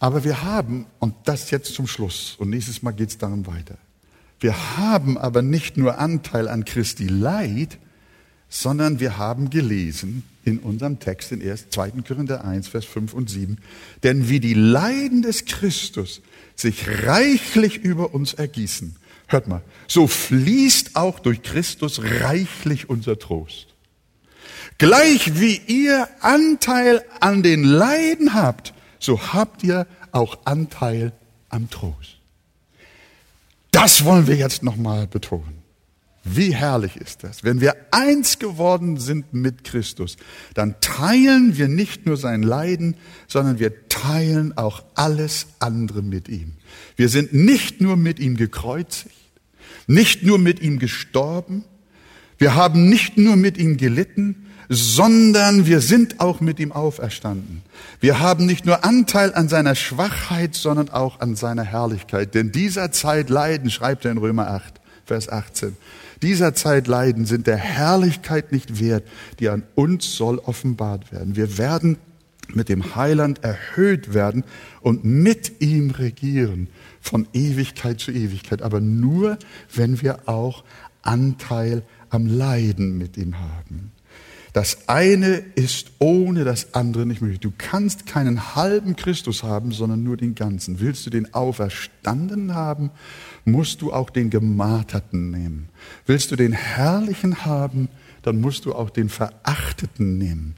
[0.00, 3.76] Aber wir haben, und das jetzt zum Schluss, und nächstes Mal geht es darum weiter,
[4.40, 7.78] wir haben aber nicht nur Anteil an Christi Leid,
[8.48, 11.90] sondern wir haben gelesen in unserem Text in 2.
[12.06, 13.58] Korinther 1, Vers 5 und 7,
[14.02, 16.22] denn wie die Leiden des Christus
[16.56, 18.96] sich reichlich über uns ergießen,
[19.32, 23.68] hört mal, so fließt auch durch Christus reichlich unser Trost.
[24.78, 31.12] Gleich wie ihr Anteil an den Leiden habt, so habt ihr auch Anteil
[31.48, 32.18] am Trost.
[33.70, 35.60] Das wollen wir jetzt nochmal betonen.
[36.22, 37.44] Wie herrlich ist das.
[37.44, 40.16] Wenn wir eins geworden sind mit Christus,
[40.54, 46.52] dann teilen wir nicht nur sein Leiden, sondern wir teilen auch alles andere mit ihm.
[46.96, 49.14] Wir sind nicht nur mit ihm gekreuzigt,
[49.90, 51.64] nicht nur mit ihm gestorben,
[52.38, 57.62] wir haben nicht nur mit ihm gelitten, sondern wir sind auch mit ihm auferstanden.
[58.00, 62.34] Wir haben nicht nur Anteil an seiner Schwachheit, sondern auch an seiner Herrlichkeit.
[62.34, 65.76] Denn dieser Zeit Leiden, schreibt er in Römer 8, Vers 18,
[66.22, 69.02] dieser Zeit Leiden sind der Herrlichkeit nicht wert,
[69.40, 71.34] die an uns soll offenbart werden.
[71.34, 71.98] Wir werden
[72.54, 74.44] mit dem Heiland erhöht werden
[74.82, 76.68] und mit ihm regieren
[77.00, 79.38] von Ewigkeit zu Ewigkeit, aber nur,
[79.74, 80.64] wenn wir auch
[81.02, 83.92] Anteil am Leiden mit ihm haben.
[84.52, 87.38] Das eine ist ohne das andere nicht möglich.
[87.38, 90.80] Du kannst keinen halben Christus haben, sondern nur den ganzen.
[90.80, 92.90] Willst du den Auferstandenen haben,
[93.44, 95.68] musst du auch den Gemarterten nehmen.
[96.04, 97.88] Willst du den Herrlichen haben,
[98.22, 100.56] dann musst du auch den Verachteten nehmen.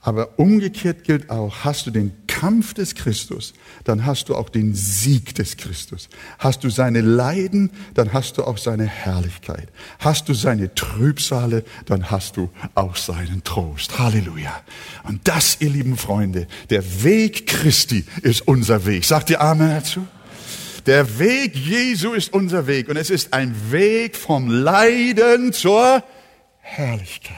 [0.00, 3.52] Aber umgekehrt gilt auch, hast du den Kampf des Christus,
[3.84, 6.08] dann hast du auch den Sieg des Christus.
[6.38, 9.68] Hast du seine Leiden, dann hast du auch seine Herrlichkeit.
[9.98, 13.98] Hast du seine Trübsale, dann hast du auch seinen Trost.
[13.98, 14.58] Halleluja.
[15.02, 19.04] Und das, ihr lieben Freunde, der Weg Christi ist unser Weg.
[19.04, 20.06] Sagt ihr Amen dazu?
[20.86, 26.02] Der Weg Jesu ist unser Weg und es ist ein Weg vom Leiden zur
[26.60, 27.36] Herrlichkeit.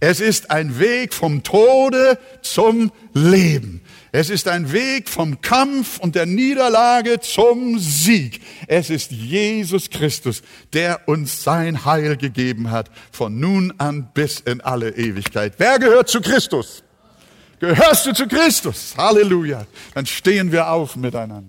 [0.00, 3.82] Es ist ein Weg vom Tode zum Leben.
[4.14, 8.42] Es ist ein Weg vom Kampf und der Niederlage zum Sieg.
[8.66, 10.42] Es ist Jesus Christus,
[10.74, 15.54] der uns sein Heil gegeben hat, von nun an bis in alle Ewigkeit.
[15.56, 16.84] Wer gehört zu Christus?
[17.58, 18.94] Gehörst du zu Christus?
[18.98, 19.64] Halleluja.
[19.94, 21.48] Dann stehen wir auf miteinander.